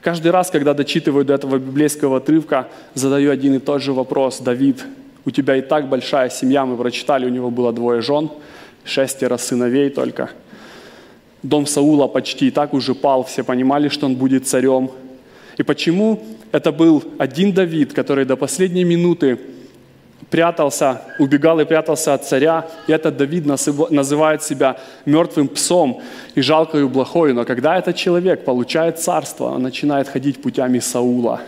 Каждый 0.02 0.32
раз, 0.32 0.50
когда 0.50 0.74
дочитываю 0.74 1.26
до 1.26 1.34
этого 1.34 1.58
библейского 1.58 2.18
отрывка, 2.18 2.70
задаю 2.94 3.32
один 3.32 3.56
и 3.56 3.60
тот 3.60 3.82
же 3.82 3.92
вопрос. 3.94 4.40
Давид, 4.40 4.86
у 5.26 5.32
тебя 5.32 5.58
и 5.58 5.62
так 5.62 5.90
большая 5.90 6.30
семья, 6.30 6.66
мы 6.66 6.78
прочитали, 6.78 7.26
у 7.26 7.30
него 7.30 7.52
было 7.52 7.74
двое 7.74 8.02
жен, 8.02 8.30
шестеро 8.86 9.38
сыновей 9.38 9.90
только. 9.90 10.30
Дом 11.44 11.66
Саула 11.66 12.08
почти 12.08 12.48
и 12.48 12.52
так 12.52 12.74
уже 12.74 12.94
пал, 12.94 13.24
все 13.24 13.44
понимали, 13.44 13.90
что 13.90 14.06
он 14.06 14.16
будет 14.16 14.48
царем. 14.48 14.92
И 15.58 15.64
почему 15.64 16.24
это 16.52 16.72
был 16.72 17.04
один 17.18 17.54
Давид, 17.54 17.94
который 17.94 18.26
до 18.26 18.36
последней 18.36 18.84
минуты 18.84 19.40
прятался, 20.30 21.02
убегал 21.18 21.60
и 21.60 21.66
прятался 21.66 22.14
от 22.14 22.26
царя. 22.26 22.68
И 22.88 22.92
этот 22.92 23.18
Давид 23.18 23.46
называет 23.46 24.44
себя 24.44 24.78
мертвым 25.06 25.48
псом 25.48 26.02
и 26.36 26.42
жалкою 26.42 26.90
блохою. 26.90 27.34
Но 27.34 27.46
когда 27.46 27.78
этот 27.78 27.96
человек 27.96 28.46
получает 28.46 29.00
царство, 29.00 29.56
он 29.56 29.64
начинает 29.64 30.08
ходить 30.08 30.42
путями 30.42 30.80
Саула. 30.80 31.42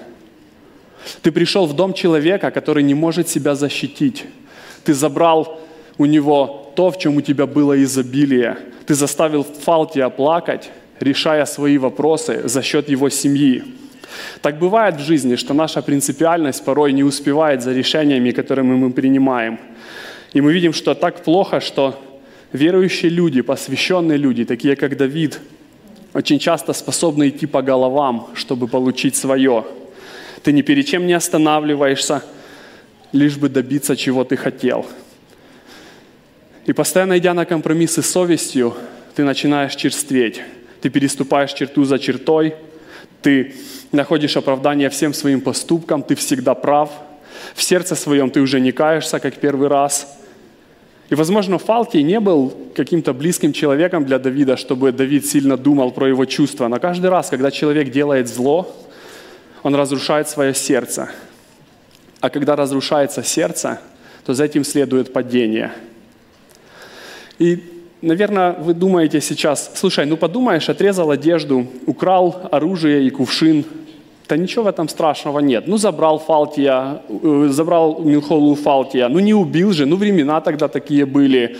Ты 1.21 1.31
пришел 1.31 1.65
в 1.65 1.75
дом 1.75 1.93
человека, 1.93 2.51
который 2.51 2.83
не 2.83 2.93
может 2.93 3.27
себя 3.27 3.55
защитить. 3.55 4.25
Ты 4.83 4.93
забрал 4.93 5.59
у 5.97 6.05
него 6.05 6.60
то, 6.75 6.91
в 6.91 6.97
чем 6.97 7.17
у 7.17 7.21
тебя 7.21 7.45
было 7.45 7.81
изобилие. 7.83 8.57
Ты 8.85 8.93
заставил 8.93 9.43
Фалтия 9.43 10.09
плакать, 10.09 10.69
решая 10.99 11.45
свои 11.45 11.77
вопросы 11.77 12.47
за 12.47 12.61
счет 12.61 12.89
его 12.89 13.09
семьи. 13.09 13.63
Так 14.41 14.59
бывает 14.59 14.95
в 14.95 15.05
жизни, 15.05 15.35
что 15.35 15.53
наша 15.53 15.81
принципиальность 15.81 16.65
порой 16.65 16.93
не 16.93 17.03
успевает 17.03 17.61
за 17.61 17.73
решениями, 17.73 18.31
которыми 18.31 18.75
мы 18.75 18.91
принимаем. 18.91 19.59
И 20.33 20.41
мы 20.41 20.53
видим, 20.53 20.73
что 20.73 20.93
так 20.93 21.23
плохо, 21.23 21.59
что 21.59 21.99
верующие 22.53 23.09
люди, 23.09 23.41
посвященные 23.41 24.17
люди, 24.17 24.45
такие 24.45 24.75
как 24.75 24.97
Давид, 24.97 25.39
очень 26.13 26.39
часто 26.39 26.73
способны 26.73 27.29
идти 27.29 27.45
по 27.45 27.61
головам, 27.61 28.27
чтобы 28.33 28.67
получить 28.67 29.15
свое. 29.15 29.65
Ты 30.43 30.51
ни 30.51 30.61
перед 30.61 30.85
чем 30.85 31.07
не 31.07 31.13
останавливаешься, 31.13 32.23
лишь 33.13 33.37
бы 33.37 33.49
добиться, 33.49 33.95
чего 33.95 34.23
ты 34.23 34.35
хотел. 34.35 34.85
И 36.65 36.73
постоянно 36.73 37.17
идя 37.17 37.33
на 37.33 37.45
компромиссы 37.45 38.01
с 38.01 38.09
совестью, 38.09 38.75
ты 39.15 39.23
начинаешь 39.23 39.75
черстветь. 39.75 40.41
Ты 40.81 40.89
переступаешь 40.89 41.53
черту 41.53 41.83
за 41.83 41.99
чертой, 41.99 42.55
ты 43.21 43.55
находишь 43.91 44.37
оправдание 44.37 44.89
всем 44.89 45.13
своим 45.13 45.41
поступкам, 45.41 46.03
ты 46.03 46.15
всегда 46.15 46.55
прав. 46.55 46.89
В 47.55 47.63
сердце 47.63 47.95
своем 47.95 48.29
ты 48.29 48.41
уже 48.41 48.59
не 48.59 48.71
каешься, 48.71 49.19
как 49.19 49.35
первый 49.35 49.67
раз. 49.67 50.17
И, 51.09 51.15
возможно, 51.15 51.57
Фалтий 51.57 52.03
не 52.03 52.19
был 52.19 52.53
каким-то 52.73 53.13
близким 53.13 53.53
человеком 53.53 54.05
для 54.05 54.17
Давида, 54.17 54.55
чтобы 54.55 54.91
Давид 54.91 55.25
сильно 55.25 55.57
думал 55.57 55.91
про 55.91 56.07
его 56.07 56.25
чувства. 56.25 56.67
Но 56.67 56.79
каждый 56.79 57.09
раз, 57.09 57.29
когда 57.29 57.51
человек 57.51 57.91
делает 57.91 58.27
зло, 58.27 58.73
он 59.61 59.75
разрушает 59.75 60.29
свое 60.29 60.53
сердце. 60.53 61.09
А 62.21 62.29
когда 62.29 62.55
разрушается 62.55 63.23
сердце, 63.23 63.81
то 64.25 64.33
за 64.33 64.45
этим 64.45 64.63
следует 64.63 65.11
падение. 65.11 65.71
И 67.41 67.59
Наверное, 68.01 68.53
вы 68.53 68.73
думаете 68.73 69.21
сейчас, 69.21 69.71
слушай, 69.75 70.07
ну 70.07 70.17
подумаешь, 70.17 70.69
отрезал 70.69 71.11
одежду, 71.11 71.67
украл 71.85 72.49
оружие 72.51 73.05
и 73.05 73.11
кувшин. 73.11 73.63
Да 74.27 74.37
ничего 74.37 74.63
в 74.63 74.67
этом 74.67 74.89
страшного 74.89 75.39
нет. 75.39 75.67
Ну 75.67 75.77
забрал 75.77 76.17
Фалтия, 76.17 77.01
э, 77.09 77.47
забрал 77.51 78.01
Милхолу 78.01 78.55
Фалтия. 78.55 79.07
Ну 79.07 79.19
не 79.19 79.35
убил 79.35 79.71
же, 79.71 79.85
ну 79.85 79.97
времена 79.97 80.41
тогда 80.41 80.67
такие 80.67 81.05
были. 81.05 81.57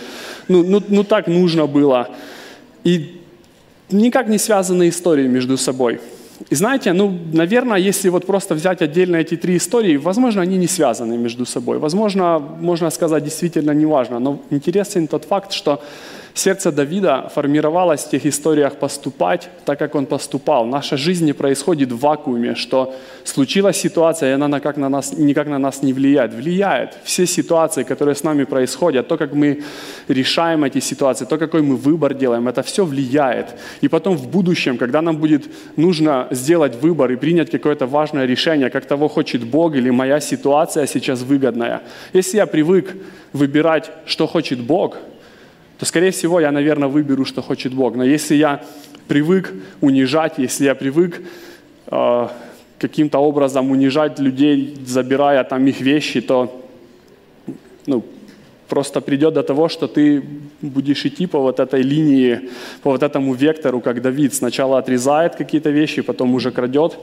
Ну, 0.48 0.64
ну, 0.64 0.82
ну 0.88 1.04
так 1.04 1.28
нужно 1.28 1.68
было. 1.68 2.08
И 2.82 3.20
никак 3.90 4.28
не 4.28 4.38
связанные 4.38 4.88
истории 4.88 5.28
между 5.28 5.56
собой. 5.56 6.00
И 6.50 6.54
знаете, 6.54 6.92
ну, 6.92 7.18
наверное, 7.32 7.78
если 7.78 8.10
вот 8.10 8.26
просто 8.26 8.54
взять 8.54 8.82
отдельно 8.82 9.16
эти 9.16 9.36
три 9.36 9.56
истории, 9.56 9.96
возможно, 9.96 10.42
они 10.42 10.56
не 10.56 10.66
связаны 10.66 11.16
между 11.16 11.46
собой. 11.46 11.78
Возможно, 11.78 12.38
можно 12.38 12.90
сказать, 12.90 13.24
действительно 13.24 13.72
неважно. 13.72 14.18
Но 14.18 14.38
интересен 14.50 15.06
тот 15.06 15.24
факт, 15.24 15.52
что 15.52 15.80
Сердце 16.34 16.72
Давида 16.72 17.30
формировалось 17.34 18.04
в 18.04 18.10
тех 18.10 18.24
историях 18.24 18.76
поступать 18.76 19.50
так, 19.66 19.78
как 19.78 19.94
он 19.94 20.06
поступал. 20.06 20.64
Наша 20.66 20.96
жизнь 20.96 21.26
не 21.26 21.34
происходит 21.34 21.92
в 21.92 21.98
вакууме, 21.98 22.54
что 22.54 22.94
случилась 23.24 23.76
ситуация, 23.76 24.30
и 24.30 24.32
она 24.32 24.48
никак 24.48 24.78
на 24.78 24.88
нас, 24.88 25.12
никак 25.12 25.48
на 25.48 25.58
нас 25.58 25.82
не 25.82 25.92
влияет. 25.92 26.32
Влияет. 26.32 26.96
Все 27.04 27.26
ситуации, 27.26 27.82
которые 27.82 28.14
с 28.14 28.24
нами 28.24 28.44
происходят, 28.44 29.08
то, 29.08 29.18
как 29.18 29.34
мы 29.34 29.62
решаем 30.08 30.64
эти 30.64 30.80
ситуации, 30.80 31.26
то, 31.26 31.36
какой 31.36 31.60
мы 31.60 31.76
выбор 31.76 32.14
делаем, 32.14 32.48
это 32.48 32.62
все 32.62 32.86
влияет. 32.86 33.54
И 33.82 33.88
потом 33.88 34.16
в 34.16 34.28
будущем, 34.28 34.78
когда 34.78 35.02
нам 35.02 35.18
будет 35.18 35.44
нужно 35.76 36.28
сделать 36.30 36.76
выбор 36.82 37.12
и 37.12 37.16
принять 37.16 37.50
какое-то 37.50 37.86
важное 37.86 38.24
решение, 38.24 38.70
как 38.70 38.86
того 38.86 39.08
хочет 39.08 39.44
Бог 39.44 39.74
или 39.74 39.90
моя 39.90 40.20
ситуация 40.20 40.86
сейчас 40.86 41.20
выгодная. 41.20 41.82
Если 42.14 42.38
я 42.38 42.46
привык 42.46 42.96
выбирать, 43.34 43.90
что 44.06 44.26
хочет 44.26 44.60
Бог– 44.60 44.96
то, 45.82 45.86
скорее 45.86 46.12
всего, 46.12 46.38
я, 46.38 46.52
наверное, 46.52 46.88
выберу, 46.88 47.24
что 47.24 47.42
хочет 47.42 47.74
Бог. 47.74 47.96
Но 47.96 48.04
если 48.04 48.36
я 48.36 48.60
привык 49.08 49.52
унижать, 49.80 50.34
если 50.38 50.66
я 50.66 50.76
привык 50.76 51.20
э, 51.86 52.28
каким-то 52.78 53.18
образом 53.18 53.72
унижать 53.72 54.20
людей, 54.20 54.76
забирая 54.86 55.42
там 55.42 55.66
их 55.66 55.80
вещи, 55.80 56.20
то 56.20 56.64
ну, 57.86 58.04
просто 58.68 59.00
придет 59.00 59.34
до 59.34 59.42
того, 59.42 59.68
что 59.68 59.88
ты 59.88 60.22
будешь 60.60 61.04
идти 61.04 61.26
по 61.26 61.40
вот 61.40 61.58
этой 61.58 61.82
линии, 61.82 62.38
по 62.82 62.90
вот 62.90 63.02
этому 63.02 63.34
вектору, 63.34 63.80
как 63.80 64.02
Давид. 64.02 64.34
Сначала 64.34 64.78
отрезает 64.78 65.34
какие-то 65.34 65.70
вещи, 65.70 66.02
потом 66.02 66.32
уже 66.34 66.52
крадет, 66.52 66.96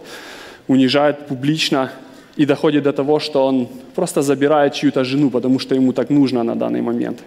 унижает 0.69 1.27
публично 1.27 1.91
и 2.37 2.45
доходит 2.45 2.83
до 2.83 2.93
того, 2.93 3.19
что 3.19 3.45
он 3.45 3.67
просто 3.93 4.21
забирает 4.21 4.73
чью-то 4.73 5.03
жену, 5.03 5.29
потому 5.29 5.59
что 5.59 5.75
ему 5.75 5.91
так 5.91 6.09
нужно 6.09 6.43
на 6.43 6.55
данный 6.55 6.81
момент. 6.81 7.19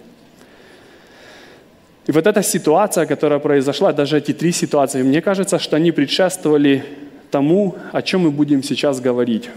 И 2.05 2.11
вот 2.11 2.27
эта 2.27 2.43
ситуация, 2.43 3.05
которая 3.05 3.39
произошла, 3.39 3.93
даже 3.93 4.17
эти 4.17 4.33
три 4.33 4.51
ситуации, 4.51 5.03
мне 5.03 5.21
кажется, 5.21 5.57
что 5.57 5.77
они 5.77 5.91
предшествовали 5.91 6.83
тому, 7.31 7.75
о 7.93 8.01
чем 8.01 8.21
мы 8.21 8.31
будем 8.31 8.61
сейчас 8.61 8.99
говорить. 8.99 9.49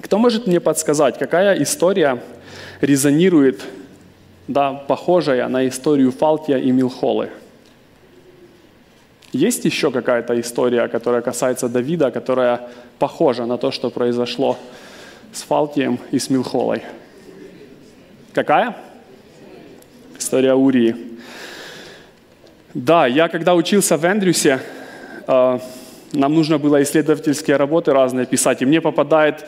Кто 0.00 0.18
может 0.18 0.46
мне 0.46 0.60
подсказать, 0.60 1.18
какая 1.18 1.62
история 1.62 2.22
резонирует, 2.82 3.64
да, 4.46 4.74
похожая 4.74 5.48
на 5.48 5.66
историю 5.66 6.12
Фалтия 6.12 6.58
и 6.58 6.70
Милхолы? 6.70 7.30
Есть 9.32 9.64
еще 9.64 9.90
какая-то 9.90 10.38
история, 10.40 10.88
которая 10.88 11.22
касается 11.22 11.68
Давида, 11.68 12.10
которая 12.10 12.60
похожа 12.98 13.46
на 13.46 13.56
то, 13.56 13.70
что 13.70 13.90
произошло 13.90 14.58
с 15.32 15.42
Фалтием 15.42 15.98
и 16.12 16.18
с 16.18 16.30
Милхолой? 16.30 16.82
Какая? 18.32 18.76
История 20.18 20.54
Урии. 20.54 20.96
Да, 22.74 23.06
я 23.06 23.28
когда 23.28 23.54
учился 23.54 23.96
в 23.96 24.04
Эндрюсе, 24.04 24.60
э, 25.26 25.58
нам 26.12 26.34
нужно 26.34 26.58
было 26.58 26.82
исследовательские 26.82 27.56
работы 27.56 27.92
разные 27.92 28.26
писать, 28.26 28.62
и 28.62 28.66
мне 28.66 28.80
попадает 28.80 29.46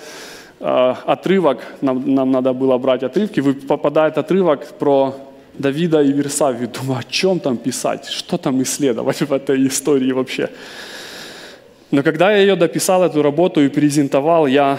э, 0.60 0.94
отрывок, 1.06 1.58
нам, 1.80 2.14
нам 2.14 2.30
надо 2.30 2.52
было 2.52 2.78
брать 2.78 3.02
отрывки, 3.02 3.40
попадает 3.40 4.18
отрывок 4.18 4.66
про 4.78 5.14
Давида 5.58 6.02
и 6.02 6.12
Версавию. 6.12 6.68
Думаю, 6.68 7.00
о 7.00 7.04
чем 7.10 7.40
там 7.40 7.56
писать, 7.56 8.06
что 8.08 8.38
там 8.38 8.62
исследовать 8.62 9.20
в 9.20 9.32
этой 9.32 9.66
истории 9.66 10.12
вообще. 10.12 10.50
Но 11.90 12.02
когда 12.02 12.32
я 12.32 12.38
ее 12.38 12.56
дописал, 12.56 13.04
эту 13.04 13.22
работу 13.22 13.60
и 13.60 13.68
презентовал, 13.68 14.46
я 14.46 14.78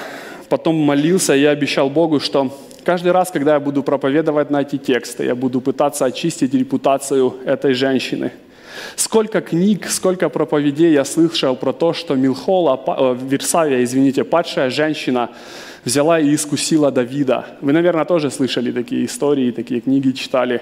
потом 0.49 0.75
молился, 0.75 1.33
я 1.33 1.51
обещал 1.51 1.89
Богу, 1.89 2.19
что 2.19 2.51
Каждый 2.87 3.11
раз, 3.11 3.31
когда 3.31 3.55
я 3.55 3.59
буду 3.59 3.83
проповедовать 3.83 4.49
на 4.49 4.61
эти 4.61 4.77
тексты, 4.77 5.25
я 5.25 5.35
буду 5.35 5.59
пытаться 5.59 6.05
очистить 6.05 6.53
репутацию 6.53 7.33
этой 7.45 7.73
женщины. 7.73 8.31
Сколько 8.95 9.41
книг, 9.41 9.89
сколько 9.89 10.29
проповедей 10.29 10.93
я 10.93 11.03
слышал 11.03 11.57
про 11.57 11.73
то, 11.73 11.91
что 11.91 12.15
Милхола, 12.15 12.81
э, 12.87 13.17
Версавия, 13.29 13.83
извините, 13.83 14.23
падшая 14.23 14.69
женщина, 14.69 15.29
взяла 15.83 16.17
и 16.21 16.33
искусила 16.33 16.89
Давида. 16.89 17.45
Вы, 17.59 17.73
наверное, 17.73 18.05
тоже 18.05 18.31
слышали 18.31 18.71
такие 18.71 19.03
истории, 19.03 19.51
такие 19.51 19.81
книги 19.81 20.11
читали. 20.11 20.61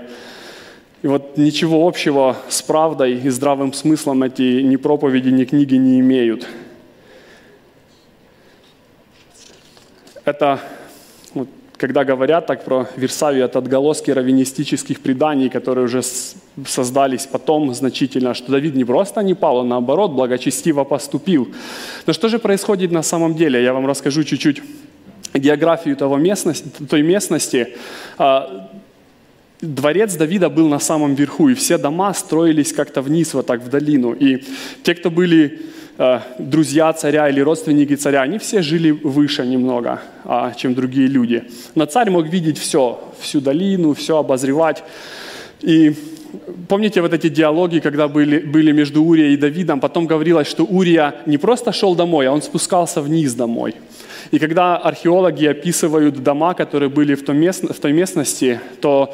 И 1.03 1.07
вот 1.07 1.37
ничего 1.37 1.87
общего 1.87 2.37
с 2.49 2.63
правдой 2.63 3.19
и 3.19 3.29
здравым 3.29 3.71
смыслом 3.71 4.23
эти 4.23 4.63
ни 4.63 4.77
проповеди, 4.77 5.29
ни 5.29 5.45
книги 5.45 5.75
не 5.75 5.99
имеют. 5.99 6.47
Это 10.25 10.59
когда 11.77 12.03
говорят 12.03 12.47
так 12.47 12.63
про 12.63 12.87
Версавию, 12.97 13.45
это 13.45 13.59
отголоски 13.59 14.11
раввинистических 14.11 14.99
преданий, 15.01 15.49
которые 15.49 15.85
уже 15.85 16.01
создались 16.65 17.25
потом 17.25 17.73
значительно, 17.73 18.33
что 18.33 18.51
Давид 18.51 18.75
не 18.75 18.85
просто 18.85 19.21
не 19.21 19.33
пал, 19.33 19.57
он 19.57 19.69
наоборот 19.69 20.11
благочестиво 20.11 20.83
поступил. 20.83 21.47
Но 22.07 22.13
что 22.13 22.29
же 22.29 22.39
происходит 22.39 22.91
на 22.91 23.03
самом 23.03 23.35
деле? 23.35 23.63
Я 23.63 23.73
вам 23.73 23.85
расскажу 23.87 24.23
чуть-чуть 24.23 24.61
географию 25.33 25.95
того 25.95 26.17
местности, 26.17 26.69
той 26.89 27.01
местности. 27.01 27.75
Дворец 29.61 30.15
Давида 30.15 30.49
был 30.49 30.67
на 30.67 30.79
самом 30.79 31.15
верху, 31.15 31.49
и 31.49 31.53
все 31.53 31.77
дома 31.77 32.13
строились 32.13 32.73
как-то 32.73 33.01
вниз, 33.01 33.33
вот 33.33 33.45
так 33.45 33.61
в 33.61 33.69
долину. 33.69 34.13
И 34.13 34.43
те, 34.83 34.95
кто 34.95 35.09
были 35.09 35.59
Э, 35.97 36.19
друзья 36.39 36.91
царя 36.91 37.29
или 37.29 37.39
родственники 37.39 37.95
царя, 37.95 38.21
они 38.21 38.37
все 38.37 38.61
жили 38.61 38.91
выше 38.91 39.45
немного, 39.45 40.01
а, 40.25 40.51
чем 40.53 40.75
другие 40.75 41.07
люди. 41.07 41.43
Но 41.73 41.85
царь 41.85 42.09
мог 42.09 42.27
видеть 42.27 42.57
все, 42.57 42.99
всю 43.19 43.39
долину, 43.39 43.93
все 43.93 44.17
обозревать. 44.17 44.83
И 45.61 45.93
помните 46.67 47.01
вот 47.01 47.13
эти 47.13 47.29
диалоги, 47.29 47.79
когда 47.79 48.09
были, 48.09 48.39
были 48.39 48.73
между 48.73 49.03
Урией 49.03 49.35
и 49.35 49.37
Давидом? 49.37 49.79
Потом 49.79 50.05
говорилось, 50.05 50.47
что 50.47 50.65
Урия 50.65 51.15
не 51.25 51.37
просто 51.37 51.71
шел 51.71 51.95
домой, 51.95 52.27
а 52.27 52.33
он 52.33 52.41
спускался 52.41 53.01
вниз 53.01 53.33
домой. 53.33 53.75
И 54.31 54.39
когда 54.39 54.77
археологи 54.77 55.45
описывают 55.45 56.23
дома, 56.23 56.53
которые 56.53 56.89
были 56.89 57.15
в 57.15 57.23
той, 57.23 57.35
мест, 57.35 57.63
в 57.63 57.79
той 57.79 57.93
местности, 57.93 58.59
то 58.81 59.13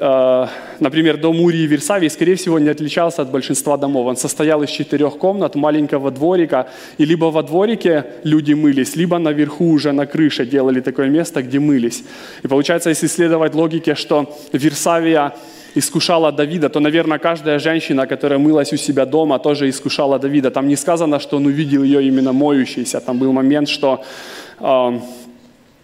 Э, 0.00 0.46
например, 0.80 1.16
дом 1.16 1.40
Урии 1.40 1.66
Версавии, 1.66 2.08
скорее 2.08 2.34
всего, 2.34 2.58
не 2.58 2.68
отличался 2.68 3.22
от 3.22 3.30
большинства 3.30 3.76
домов. 3.76 4.06
Он 4.06 4.16
состоял 4.16 4.62
из 4.62 4.70
четырех 4.70 5.18
комнат, 5.18 5.56
маленького 5.56 6.10
дворика, 6.10 6.68
и 6.98 7.04
либо 7.04 7.26
во 7.26 7.42
дворике 7.42 8.04
люди 8.24 8.52
мылись, 8.52 8.96
либо 8.96 9.18
наверху 9.18 9.70
уже 9.70 9.92
на 9.92 10.06
крыше 10.06 10.46
делали 10.46 10.80
такое 10.80 11.08
место, 11.08 11.42
где 11.42 11.58
мылись. 11.58 12.04
И 12.44 12.48
получается, 12.48 12.90
если 12.90 13.08
следовать 13.08 13.54
логике, 13.54 13.94
что 13.94 14.36
Версавия 14.52 15.34
искушала 15.74 16.32
Давида, 16.32 16.68
то, 16.68 16.80
наверное, 16.80 17.18
каждая 17.18 17.58
женщина, 17.58 18.06
которая 18.06 18.38
мылась 18.38 18.72
у 18.72 18.76
себя 18.76 19.04
дома, 19.06 19.38
тоже 19.38 19.68
искушала 19.68 20.18
Давида. 20.18 20.50
Там 20.50 20.68
не 20.68 20.76
сказано, 20.76 21.20
что 21.20 21.36
он 21.36 21.46
увидел 21.46 21.82
ее 21.82 22.02
именно 22.02 22.32
моющейся. 22.32 23.00
Там 23.00 23.18
был 23.18 23.32
момент, 23.32 23.68
что 23.68 24.04
э, 24.60 25.00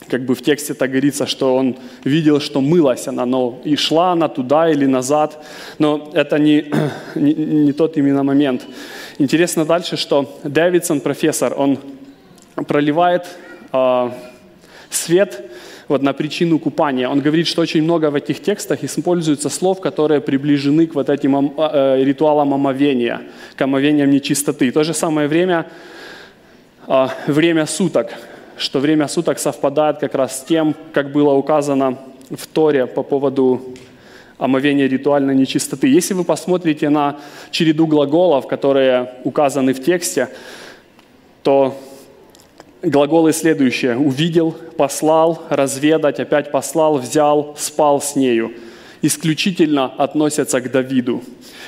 как 0.08 0.24
бы 0.24 0.34
в 0.34 0.42
тексте 0.42 0.74
так 0.74 0.90
говорится, 0.90 1.26
что 1.26 1.56
он 1.56 1.76
видел, 2.04 2.40
что 2.40 2.60
мылась 2.60 3.08
она, 3.08 3.26
но 3.26 3.60
и 3.64 3.76
шла 3.76 4.12
она 4.12 4.28
туда 4.28 4.70
или 4.70 4.86
назад, 4.86 5.44
но 5.78 6.10
это 6.14 6.38
не, 6.38 6.64
не, 7.14 7.34
не 7.34 7.72
тот 7.72 7.96
именно 7.96 8.22
момент. 8.22 8.66
Интересно 9.18 9.64
дальше, 9.64 9.96
что 9.96 10.38
Дэвидсон, 10.44 11.00
профессор, 11.00 11.54
он 11.56 11.78
проливает 12.66 13.26
э, 13.72 14.10
свет 14.90 15.50
вот 15.88 16.02
на 16.02 16.12
причину 16.12 16.58
купания. 16.58 17.08
Он 17.08 17.20
говорит, 17.20 17.46
что 17.46 17.62
очень 17.62 17.82
много 17.82 18.10
в 18.10 18.14
этих 18.14 18.40
текстах 18.40 18.84
используется 18.84 19.48
слов, 19.48 19.80
которые 19.80 20.20
приближены 20.20 20.86
к 20.86 20.94
вот 20.94 21.10
этим 21.10 21.54
э, 21.56 22.04
ритуалам 22.04 22.54
омовения, 22.54 23.22
к 23.56 23.62
омовениям 23.62 24.10
нечистоты. 24.10 24.70
В 24.70 24.74
то 24.74 24.84
же 24.84 24.94
самое 24.94 25.28
время, 25.28 25.66
э, 26.86 27.06
время 27.26 27.66
суток 27.66 28.08
что 28.56 28.78
время 28.78 29.08
суток 29.08 29.38
совпадает 29.38 29.98
как 29.98 30.14
раз 30.14 30.40
с 30.40 30.44
тем, 30.44 30.74
как 30.92 31.12
было 31.12 31.32
указано 31.32 31.98
в 32.30 32.46
Торе 32.46 32.86
по 32.86 33.02
поводу 33.02 33.74
омовения 34.38 34.88
ритуальной 34.88 35.34
нечистоты. 35.34 35.88
Если 35.88 36.14
вы 36.14 36.24
посмотрите 36.24 36.88
на 36.88 37.18
череду 37.50 37.86
глаголов, 37.86 38.46
которые 38.46 39.14
указаны 39.24 39.74
в 39.74 39.82
тексте, 39.82 40.28
то 41.42 41.76
глаголы 42.84 43.32
следующие. 43.32 43.96
Увидел, 43.96 44.52
послал, 44.76 45.42
разведать, 45.48 46.20
опять 46.20 46.50
послал, 46.50 46.98
взял, 46.98 47.54
спал 47.58 48.00
с 48.00 48.16
нею. 48.16 48.52
Исключительно 49.02 49.86
относятся 49.86 50.60
к 50.60 50.70
Давиду. 50.70 51.22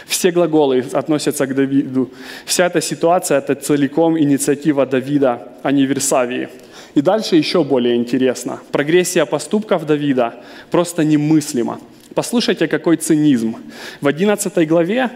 Все 0.06 0.30
глаголы 0.30 0.84
относятся 0.92 1.46
к 1.46 1.54
Давиду. 1.54 2.10
Вся 2.44 2.66
эта 2.66 2.80
ситуация– 2.80 3.38
это 3.46 3.54
целиком 3.54 4.18
инициатива 4.18 4.86
Давида, 4.86 5.48
а 5.62 5.72
не 5.72 5.84
Версавии. 5.84 6.48
И 6.94 7.02
дальше 7.02 7.36
еще 7.36 7.62
более 7.62 7.96
интересно. 7.96 8.60
Прогрессия 8.72 9.26
поступков 9.26 9.84
Давида 9.84 10.34
просто 10.70 11.04
немыслима. 11.04 11.78
Послушайте, 12.14 12.68
какой 12.68 12.96
цинизм. 12.96 13.56
В 14.00 14.06
11 14.06 14.66
главе 14.66 15.10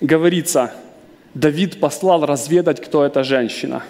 говорится, 0.00 0.72
Давид 1.34 1.78
послал 1.80 2.24
разведать, 2.24 2.80
кто 2.80 3.04
эта 3.04 3.22
женщина. 3.22 3.82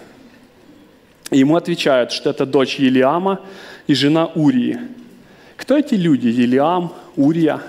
Ему 1.34 1.56
отвечают, 1.56 2.12
что 2.12 2.30
это 2.30 2.46
дочь 2.46 2.76
Елиама 2.76 3.40
и 3.86 3.94
жена 3.94 4.26
Урии. 4.34 4.78
Кто 5.56 5.76
эти 5.76 5.94
люди? 5.94 6.28
Елиам, 6.28 6.92
Урия? 7.16 7.60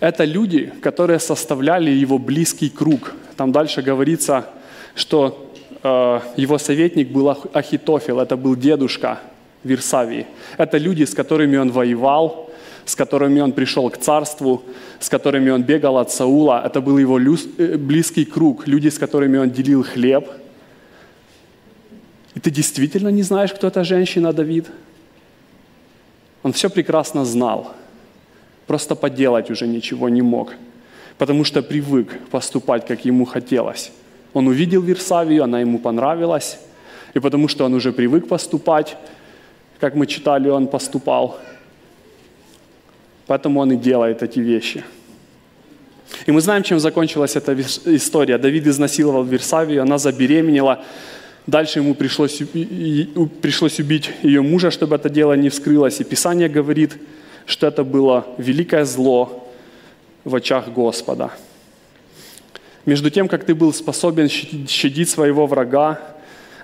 Это 0.00 0.24
люди, 0.24 0.72
которые 0.80 1.18
составляли 1.18 1.90
его 1.90 2.18
близкий 2.18 2.70
круг. 2.70 3.14
Там 3.36 3.52
дальше 3.52 3.82
говорится, 3.82 4.46
что 4.94 5.50
Э, 5.82 6.20
его 6.36 6.58
советник 6.58 7.10
был 7.10 7.36
Ахитофел, 7.52 8.20
это 8.20 8.36
был 8.36 8.56
дедушка 8.56 9.18
Версавии. 9.64 10.26
Это 10.58 10.78
люди, 10.78 11.04
с 11.04 11.14
которыми 11.14 11.56
он 11.56 11.70
воевал, 11.70 12.50
с 12.84 12.94
которыми 12.94 13.40
он 13.40 13.52
пришел 13.52 13.88
к 13.90 13.96
царству, 13.96 14.62
с 14.98 15.08
которыми 15.08 15.50
он 15.50 15.62
бегал 15.62 15.98
от 15.98 16.10
Саула. 16.10 16.62
Это 16.64 16.80
был 16.80 16.98
его 16.98 17.18
э, 17.18 17.76
близкий 17.76 18.24
круг, 18.24 18.66
люди, 18.68 18.88
с 18.88 18.98
которыми 18.98 19.38
он 19.38 19.50
делил 19.50 19.82
хлеб. 19.82 20.28
И 22.34 22.40
ты 22.40 22.50
действительно 22.50 23.08
не 23.08 23.22
знаешь, 23.22 23.52
кто 23.52 23.66
эта 23.66 23.84
женщина, 23.84 24.32
Давид? 24.32 24.66
Он 26.42 26.52
все 26.52 26.70
прекрасно 26.70 27.24
знал, 27.24 27.74
просто 28.66 28.94
поделать 28.94 29.50
уже 29.50 29.66
ничего 29.66 30.08
не 30.08 30.22
мог, 30.22 30.54
потому 31.18 31.44
что 31.44 31.62
привык 31.62 32.18
поступать, 32.30 32.86
как 32.86 33.04
ему 33.04 33.24
хотелось. 33.24 33.92
Он 34.32 34.46
увидел 34.46 34.80
Версавию, 34.80 35.44
она 35.44 35.60
ему 35.60 35.78
понравилась, 35.78 36.58
и 37.14 37.18
потому 37.18 37.48
что 37.48 37.64
он 37.64 37.74
уже 37.74 37.92
привык 37.92 38.28
поступать, 38.28 38.96
как 39.80 39.94
мы 39.94 40.06
читали, 40.06 40.48
он 40.48 40.66
поступал. 40.66 41.38
Поэтому 43.26 43.60
он 43.60 43.72
и 43.72 43.76
делает 43.76 44.22
эти 44.22 44.40
вещи. 44.40 44.84
И 46.26 46.32
мы 46.32 46.40
знаем, 46.40 46.62
чем 46.62 46.80
закончилась 46.80 47.36
эта 47.36 47.54
история. 47.96 48.38
Давид 48.38 48.66
изнасиловал 48.66 49.24
Версавию, 49.24 49.82
она 49.82 49.98
забеременела. 49.98 50.84
Дальше 51.50 51.80
ему 51.80 51.94
пришлось, 51.94 52.42
пришлось 53.42 53.80
убить 53.80 54.10
ее 54.22 54.40
мужа, 54.40 54.70
чтобы 54.70 54.96
это 54.96 55.08
дело 55.08 55.32
не 55.32 55.48
вскрылось. 55.48 56.00
И 56.00 56.04
Писание 56.04 56.48
говорит, 56.48 56.96
что 57.46 57.66
это 57.66 57.82
было 57.84 58.26
великое 58.38 58.84
зло 58.84 59.50
в 60.24 60.34
очах 60.34 60.68
Господа– 60.68 61.30
между 62.86 63.10
тем, 63.10 63.28
как 63.28 63.44
ты 63.44 63.54
был 63.54 63.72
способен 63.72 64.28
щадить 64.28 65.10
своего 65.10 65.46
врага, 65.46 66.00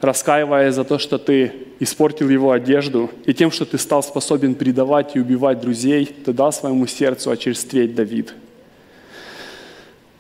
раскаиваясь 0.00 0.74
за 0.74 0.84
то, 0.84 0.98
что 0.98 1.18
ты 1.18 1.52
испортил 1.78 2.30
его 2.30 2.52
одежду, 2.52 3.10
и 3.26 3.34
тем, 3.34 3.50
что 3.50 3.64
ты 3.64 3.78
стал 3.78 4.02
способен 4.02 4.54
предавать 4.54 5.14
и 5.14 5.20
убивать 5.20 5.60
друзей, 5.60 6.06
ты 6.06 6.32
дал 6.32 6.52
своему 6.52 6.86
сердцу 6.86 7.30
очерстветь 7.30 7.94
Давид. 7.94 8.34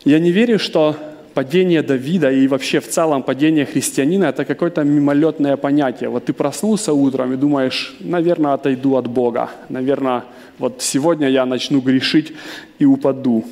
Я 0.04 0.18
не 0.18 0.30
верю, 0.30 0.58
что 0.58 0.96
падение 1.36 1.82
Давида 1.82 2.30
и 2.30 2.48
вообще 2.48 2.80
в 2.80 2.88
целом 2.88 3.22
падение 3.22 3.66
христианина– 3.66 4.24
это 4.32 4.46
какое-то 4.46 4.84
мимолетное 4.84 5.58
понятие. 5.58 6.08
Вот 6.08 6.24
ты 6.24 6.32
проснулся 6.32 6.94
утром 6.94 7.34
и 7.34 7.36
думаешь, 7.36 7.94
наверное, 8.00 8.54
отойду 8.54 8.96
от 8.96 9.06
Бога, 9.06 9.50
наверное, 9.68 10.24
вот 10.58 10.80
сегодня 10.80 11.28
я 11.28 11.44
начну 11.44 11.80
грешить 11.80 12.32
и 12.78 12.86
упаду. 12.86 13.44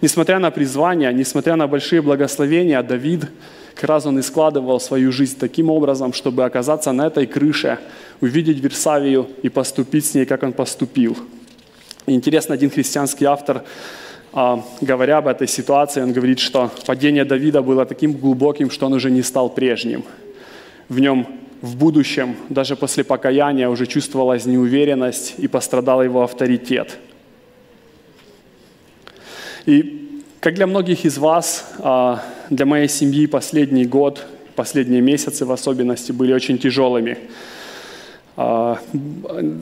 Несмотря 0.00 0.40
на 0.40 0.50
призвание, 0.50 1.14
несмотря 1.14 1.54
на 1.54 1.68
большие 1.68 2.02
благословения, 2.02 2.82
Давид, 2.82 3.26
как 3.76 3.84
раз 3.84 4.04
он 4.06 4.18
и 4.18 4.22
складывал 4.22 4.80
свою 4.80 5.12
жизнь 5.12 5.36
таким 5.38 5.70
образом, 5.70 6.12
чтобы 6.12 6.44
оказаться 6.44 6.90
на 6.90 7.06
этой 7.06 7.28
крыше, 7.28 7.78
увидеть 8.20 8.58
Версавию 8.58 9.28
и 9.44 9.48
поступить 9.48 10.06
с 10.06 10.14
ней, 10.14 10.26
как 10.26 10.42
он 10.42 10.52
поступил. 10.52 11.16
Интересно, 12.06 12.54
один 12.54 12.70
христианский 12.70 13.26
автор, 13.26 13.62
говоря 14.80 15.18
об 15.18 15.26
этой 15.26 15.46
ситуации, 15.46 16.02
он 16.02 16.12
говорит, 16.12 16.38
что 16.38 16.70
падение 16.86 17.24
Давида 17.24 17.62
было 17.62 17.84
таким 17.84 18.12
глубоким, 18.12 18.70
что 18.70 18.86
он 18.86 18.94
уже 18.94 19.10
не 19.10 19.22
стал 19.22 19.50
прежним. 19.50 20.04
В 20.88 21.00
нем 21.00 21.26
в 21.60 21.76
будущем, 21.76 22.34
даже 22.48 22.76
после 22.76 23.04
покаяния, 23.04 23.68
уже 23.68 23.86
чувствовалась 23.86 24.46
неуверенность 24.46 25.34
и 25.38 25.48
пострадал 25.48 26.02
его 26.02 26.22
авторитет– 26.22 26.98
и 29.66 30.20
как 30.40 30.54
для 30.54 30.66
многих 30.66 31.04
из 31.04 31.18
вас, 31.18 31.72
а, 31.78 32.20
для 32.50 32.66
моей 32.66 32.88
семьи 32.88 33.26
последний 33.26 33.84
год, 33.84 34.26
последние 34.56 35.00
месяцы 35.00 35.44
в 35.44 35.52
особенности 35.52 36.10
были 36.10 36.32
очень 36.32 36.58
тяжелыми. 36.58 37.16
А, 38.36 38.78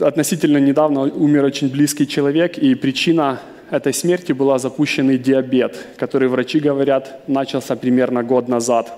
относительно 0.00 0.56
недавно 0.56 1.02
умер 1.02 1.44
очень 1.44 1.68
близкий 1.68 2.06
человек, 2.08 2.56
и 2.56 2.74
причина 2.74 3.40
этой 3.70 3.94
смерти 3.94 4.32
была 4.32 4.58
запущенный 4.58 5.18
диабет, 5.18 5.76
который, 5.96 6.28
врачи 6.28 6.60
говорят, 6.60 7.20
начался 7.28 7.76
примерно 7.76 8.22
год 8.22 8.48
назад. 8.48 8.92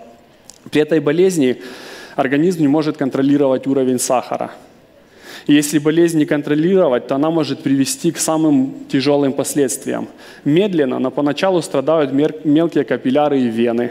При 0.71 0.81
этой 0.81 1.01
болезни 1.01 1.61
организм 2.17 2.63
не 2.63 2.69
может 2.69 2.97
контролировать 2.97 3.67
уровень 3.67 3.99
сахара. 3.99 4.53
И 5.47 5.55
если 5.55 5.79
болезнь 5.79 6.19
не 6.19 6.25
контролировать, 6.25 7.09
то 7.09 7.17
она 7.17 7.31
может 7.31 7.63
привести 7.63 8.13
к 8.13 8.19
самым 8.19 8.75
тяжелым 8.89 9.33
последствиям. 9.33 10.09
Медленно, 10.45 10.99
но 10.99 11.11
поначалу 11.11 11.63
страдают 11.63 12.13
мелкие 12.13 12.85
капилляры 12.85 13.41
и 13.41 13.49
вены. 13.49 13.91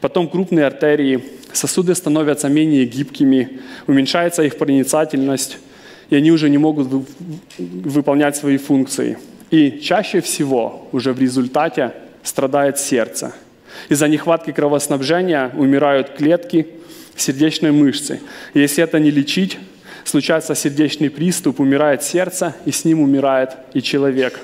Потом 0.00 0.28
крупные 0.28 0.66
артерии, 0.66 1.24
сосуды 1.52 1.94
становятся 1.94 2.48
менее 2.48 2.84
гибкими, 2.84 3.60
уменьшается 3.86 4.44
их 4.44 4.56
проницательность, 4.56 5.58
и 6.08 6.16
они 6.16 6.30
уже 6.30 6.48
не 6.48 6.58
могут 6.58 6.88
выполнять 7.58 8.36
свои 8.36 8.56
функции. 8.56 9.18
И 9.50 9.80
чаще 9.80 10.20
всего 10.20 10.88
уже 10.92 11.12
в 11.12 11.20
результате 11.20 11.92
страдает 12.22 12.78
сердце. 12.78 13.34
Из-за 13.88 14.08
нехватки 14.08 14.52
кровоснабжения 14.52 15.50
умирают 15.54 16.10
клетки 16.10 16.66
сердечной 17.16 17.72
мышцы. 17.72 18.20
Если 18.54 18.84
это 18.84 18.98
не 18.98 19.10
лечить, 19.10 19.58
случается 20.04 20.54
сердечный 20.54 21.10
приступ, 21.10 21.60
умирает 21.60 22.02
сердце, 22.02 22.54
и 22.64 22.70
с 22.70 22.84
ним 22.84 23.00
умирает 23.00 23.50
и 23.74 23.82
человек. 23.82 24.40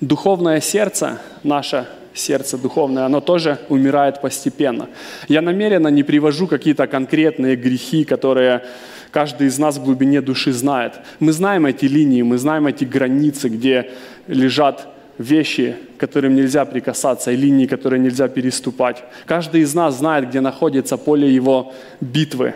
Духовное 0.00 0.60
сердце, 0.60 1.20
наше 1.42 1.86
сердце 2.14 2.58
духовное, 2.58 3.04
оно 3.04 3.20
тоже 3.20 3.58
умирает 3.68 4.20
постепенно. 4.20 4.88
Я 5.28 5.42
намеренно 5.42 5.88
не 5.88 6.02
привожу 6.02 6.46
какие-то 6.46 6.86
конкретные 6.86 7.56
грехи, 7.56 8.04
которые 8.04 8.62
каждый 9.10 9.46
из 9.46 9.58
нас 9.58 9.78
в 9.78 9.84
глубине 9.84 10.20
души 10.20 10.52
знает. 10.52 10.94
Мы 11.20 11.32
знаем 11.32 11.66
эти 11.66 11.86
линии, 11.86 12.22
мы 12.22 12.38
знаем 12.38 12.66
эти 12.66 12.84
границы, 12.84 13.48
где 13.48 13.90
лежат 14.26 14.88
вещи, 15.18 15.76
которым 15.98 16.34
нельзя 16.34 16.64
прикасаться, 16.64 17.30
и 17.30 17.36
линии, 17.36 17.66
которые 17.66 18.00
нельзя 18.00 18.28
переступать. 18.28 19.04
Каждый 19.26 19.60
из 19.60 19.74
нас 19.74 19.98
знает, 19.98 20.28
где 20.28 20.40
находится 20.40 20.96
поле 20.96 21.28
его 21.28 21.72
битвы. 22.00 22.54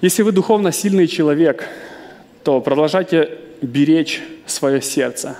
Если 0.00 0.22
вы 0.22 0.32
духовно 0.32 0.72
сильный 0.72 1.06
человек, 1.06 1.68
то 2.44 2.60
продолжайте 2.60 3.38
беречь 3.60 4.20
свое 4.46 4.82
сердце. 4.82 5.36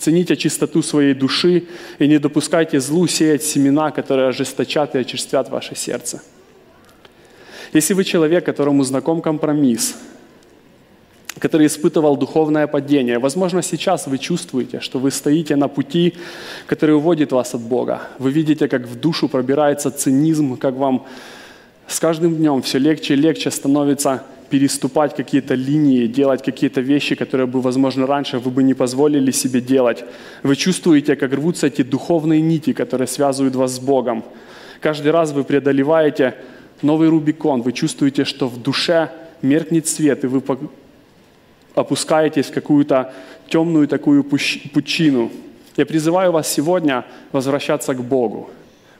Цените 0.00 0.34
чистоту 0.34 0.82
своей 0.82 1.12
души 1.12 1.64
и 1.98 2.08
не 2.08 2.18
допускайте 2.18 2.80
злу 2.80 3.06
сеять 3.06 3.42
семена, 3.42 3.90
которые 3.90 4.28
ожесточат 4.28 4.94
и 4.94 4.98
очерствят 4.98 5.50
ваше 5.50 5.76
сердце. 5.76 6.22
Если 7.74 7.92
вы 7.92 8.04
человек, 8.04 8.46
которому 8.46 8.82
знаком 8.82 9.20
компромисс, 9.20 9.94
который 11.38 11.66
испытывал 11.66 12.16
духовное 12.16 12.66
падение. 12.66 13.18
Возможно, 13.18 13.62
сейчас 13.62 14.06
вы 14.06 14.18
чувствуете, 14.18 14.80
что 14.80 14.98
вы 14.98 15.10
стоите 15.10 15.56
на 15.56 15.68
пути, 15.68 16.14
который 16.66 16.96
уводит 16.96 17.32
вас 17.32 17.54
от 17.54 17.60
Бога. 17.60 18.00
Вы 18.18 18.30
видите, 18.30 18.68
как 18.68 18.86
в 18.86 18.98
душу 18.98 19.28
пробирается 19.28 19.90
цинизм, 19.90 20.56
как 20.56 20.74
вам 20.74 21.06
с 21.86 22.00
каждым 22.00 22.36
днем 22.36 22.62
все 22.62 22.78
легче 22.78 23.14
и 23.14 23.16
легче 23.16 23.50
становится 23.50 24.22
переступать 24.50 25.16
какие-то 25.16 25.54
линии, 25.54 26.06
делать 26.06 26.42
какие-то 26.42 26.80
вещи, 26.80 27.14
которые 27.14 27.46
бы, 27.46 27.60
возможно, 27.60 28.06
раньше 28.06 28.38
вы 28.38 28.50
бы 28.50 28.62
не 28.62 28.74
позволили 28.74 29.30
себе 29.30 29.60
делать. 29.60 30.04
Вы 30.42 30.56
чувствуете, 30.56 31.16
как 31.16 31.32
рвутся 31.32 31.68
эти 31.68 31.82
духовные 31.82 32.40
нити, 32.40 32.72
которые 32.72 33.06
связывают 33.06 33.54
вас 33.54 33.76
с 33.76 33.78
Богом. 33.78 34.24
Каждый 34.80 35.12
раз 35.12 35.32
вы 35.32 35.44
преодолеваете 35.44 36.34
новый 36.82 37.08
Рубикон, 37.08 37.62
вы 37.62 37.72
чувствуете, 37.72 38.24
что 38.24 38.48
в 38.48 38.60
душе 38.60 39.10
меркнет 39.42 39.86
свет, 39.86 40.24
и 40.24 40.26
вы 40.26 40.42
опускаетесь 41.74 42.46
в 42.46 42.52
какую-то 42.52 43.12
темную 43.48 43.86
такую 43.86 44.24
пучину. 44.24 45.30
Я 45.76 45.86
призываю 45.86 46.32
вас 46.32 46.52
сегодня 46.52 47.04
возвращаться 47.32 47.94
к 47.94 48.02
Богу 48.02 48.50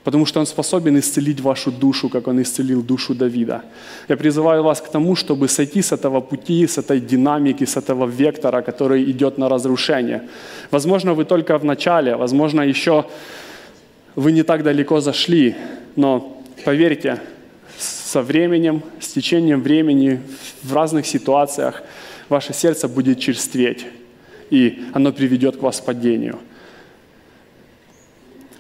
потому 0.05 0.27
что 0.27 0.41
Он 0.41 0.47
способен 0.47 0.99
исцелить 0.99 1.41
вашу 1.41 1.71
душу, 1.71 2.09
как 2.09 2.29
Он 2.29 2.41
исцелил 2.41 2.83
душу 2.83 3.15
Давида. 3.15 3.63
Я 4.09 4.17
призываю 4.17 4.63
вас 4.63 4.81
к 4.81 4.89
тому, 4.89 5.17
чтобы 5.17 5.49
сойти 5.49 5.83
с 5.83 5.93
этого 5.93 6.21
пути, 6.21 6.67
с 6.67 6.79
этой 6.79 7.01
динамики, 7.01 7.65
с 7.65 7.77
этого 7.77 8.07
вектора, 8.07 8.63
который 8.63 9.11
идет 9.11 9.39
на 9.39 9.49
разрушение. 9.49 10.23
Возможно, 10.71 11.15
вы 11.15 11.25
только 11.25 11.59
в 11.59 11.65
начале, 11.65 12.17
возможно, 12.17 12.63
еще 12.63 13.05
вы 14.17 14.33
не 14.33 14.43
так 14.43 14.63
далеко 14.63 15.01
зашли, 15.01 15.55
но 15.97 16.43
поверьте, 16.65 17.21
со 17.79 18.23
временем, 18.23 18.83
с 19.01 19.09
течением 19.09 19.63
времени, 19.63 20.21
в 20.63 20.75
разных 20.75 21.07
ситуациях 21.07 21.83
ваше 22.29 22.53
сердце 22.53 22.89
будет 22.89 23.21
черстветь, 23.21 23.87
и 24.51 24.83
оно 24.93 25.13
приведет 25.13 25.57
к 25.57 25.63
вас 25.63 25.81
падению– 25.81 26.39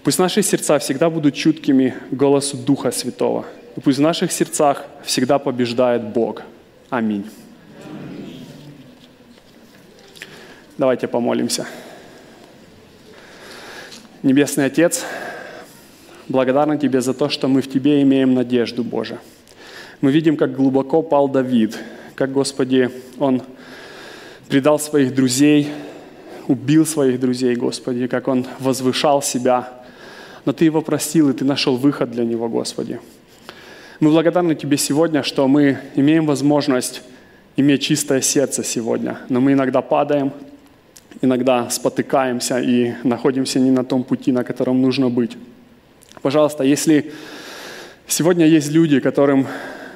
Пусть 0.03 0.19
наши 0.19 0.43
сердца 0.43 0.79
всегда 0.79 1.11
будут 1.11 1.35
чуткими 1.35 1.95
голосу 2.11 2.57
Духа 2.57 2.91
Святого. 2.91 3.45
И 3.77 3.81
пусть 3.81 3.99
в 3.99 4.01
наших 4.01 4.33
сердцах 4.33 4.85
всегда 5.05 5.39
побеждает 5.39 6.03
Бог. 6.03 6.43
Аминь. 6.89 7.29
Давайте 10.79 11.07
помолимся. 11.07 11.67
Небесный 14.23 14.65
Отец, 14.65 15.05
благодарны 16.29 16.79
Тебе 16.79 17.03
за 17.03 17.13
то, 17.13 17.29
что 17.29 17.49
мы 17.49 17.61
в 17.61 17.69
Тебе 17.69 18.01
имеем 18.01 18.33
надежду, 18.33 18.83
Боже. 18.83 19.19
Мы 20.01 20.13
видим, 20.13 20.39
как 20.39 20.57
глубоко 20.57 21.03
пал 21.03 21.29
Давид, 21.29 21.77
как, 22.15 22.33
Господи, 22.33 22.91
он 23.19 23.43
предал 24.49 24.79
своих 24.79 25.15
друзей, 25.15 25.69
убил 26.49 26.87
своих 26.87 27.21
друзей, 27.21 27.55
Господи, 27.55 28.07
как 28.07 28.29
он 28.29 28.47
возвышал 28.59 29.21
себя, 29.21 29.80
но 30.45 30.53
Ты 30.53 30.65
его 30.65 30.83
простил, 30.83 31.31
и 31.31 31.33
Ты 31.33 31.45
нашел 31.45 31.77
выход 31.77 32.11
для 32.11 32.25
него, 32.25 32.49
Господи. 32.49 33.01
Мы 34.01 34.11
благодарны 34.11 34.55
Тебе 34.55 34.77
сегодня, 34.77 35.23
что 35.23 35.47
мы 35.49 35.79
имеем 35.95 36.27
возможность 36.27 37.03
иметь 37.57 37.83
чистое 37.83 38.21
сердце 38.21 38.65
сегодня, 38.65 39.19
но 39.29 39.41
мы 39.41 39.53
иногда 39.53 39.83
падаем, 39.83 40.33
иногда 41.21 41.69
спотыкаемся 41.71 42.61
и 42.61 42.95
находимся 43.05 43.61
не 43.61 43.71
на 43.71 43.85
том 43.85 44.05
пути, 44.05 44.33
на 44.33 44.45
котором 44.45 44.81
нужно 44.81 45.11
быть. 45.11 45.37
Пожалуйста, 46.23 46.65
если 46.65 47.13
сегодня 48.07 48.47
есть 48.47 48.71
люди, 48.71 49.01
которым 49.01 49.47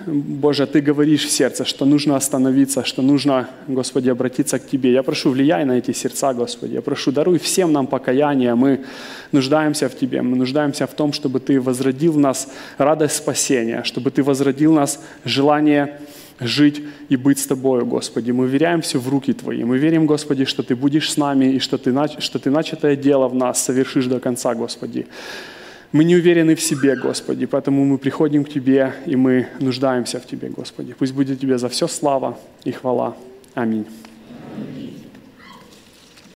Боже, 0.07 0.67
Ты 0.67 0.81
говоришь 0.81 1.25
в 1.25 1.31
сердце, 1.31 1.65
что 1.65 1.85
нужно 1.85 2.17
остановиться, 2.17 2.85
что 2.85 3.03
нужно, 3.03 3.49
Господи, 3.69 4.11
обратиться 4.11 4.59
к 4.59 4.67
Тебе. 4.67 4.93
Я 4.93 5.03
прошу, 5.03 5.31
влияй 5.31 5.65
на 5.65 5.79
эти 5.79 5.93
сердца, 5.93 6.35
Господи. 6.35 6.75
Я 6.75 6.83
прошу, 6.83 7.13
даруй 7.13 7.39
всем 7.39 7.73
нам 7.73 7.87
покаяние. 7.87 8.55
Мы 8.55 8.85
нуждаемся 9.33 9.89
в 9.89 9.97
Тебе. 9.97 10.23
Мы 10.23 10.37
нуждаемся 10.37 10.87
в 10.87 10.95
том, 10.95 11.13
чтобы 11.13 11.41
Ты 11.41 11.61
возродил 11.61 12.13
в 12.13 12.19
нас 12.19 12.49
радость 12.79 13.17
спасения, 13.17 13.83
чтобы 13.85 14.11
Ты 14.11 14.23
возродил 14.23 14.73
в 14.73 14.75
нас 14.75 15.01
желание 15.25 16.01
жить 16.41 16.83
и 17.09 17.17
быть 17.17 17.39
с 17.39 17.47
Тобою, 17.47 17.87
Господи. 17.87 18.33
Мы 18.33 18.47
веряем 18.47 18.81
все 18.81 18.99
в 18.99 19.09
руки 19.09 19.33
Твои. 19.33 19.65
Мы 19.65 19.79
верим, 19.79 20.07
Господи, 20.07 20.45
что 20.45 20.63
Ты 20.63 20.77
будешь 20.77 21.11
с 21.11 21.17
нами 21.17 21.55
и 21.55 21.59
что 21.59 21.79
Ты, 21.79 21.95
что 22.19 22.39
ты 22.39 22.51
начатое 22.51 22.97
дело 22.97 23.29
в 23.29 23.35
нас 23.35 23.63
совершишь 23.63 24.07
до 24.07 24.21
конца, 24.21 24.55
Господи. 24.55 25.07
Мы 25.95 26.03
не 26.03 26.17
уверены 26.17 26.57
в 26.57 26.61
себе, 26.61 26.97
Господи, 26.97 27.47
поэтому 27.47 27.85
мы 27.85 27.99
приходим 27.99 28.45
к 28.45 28.49
Тебе, 28.49 28.93
и 29.07 29.15
мы 29.15 29.47
нуждаемся 29.61 30.19
в 30.19 30.27
Тебе, 30.27 30.49
Господи. 30.49 30.93
Пусть 30.99 31.15
будет 31.15 31.39
Тебе 31.39 31.57
за 31.57 31.69
все 31.69 31.87
слава 31.87 32.37
и 32.65 32.73
хвала. 32.73 33.17
Аминь. 33.55 33.87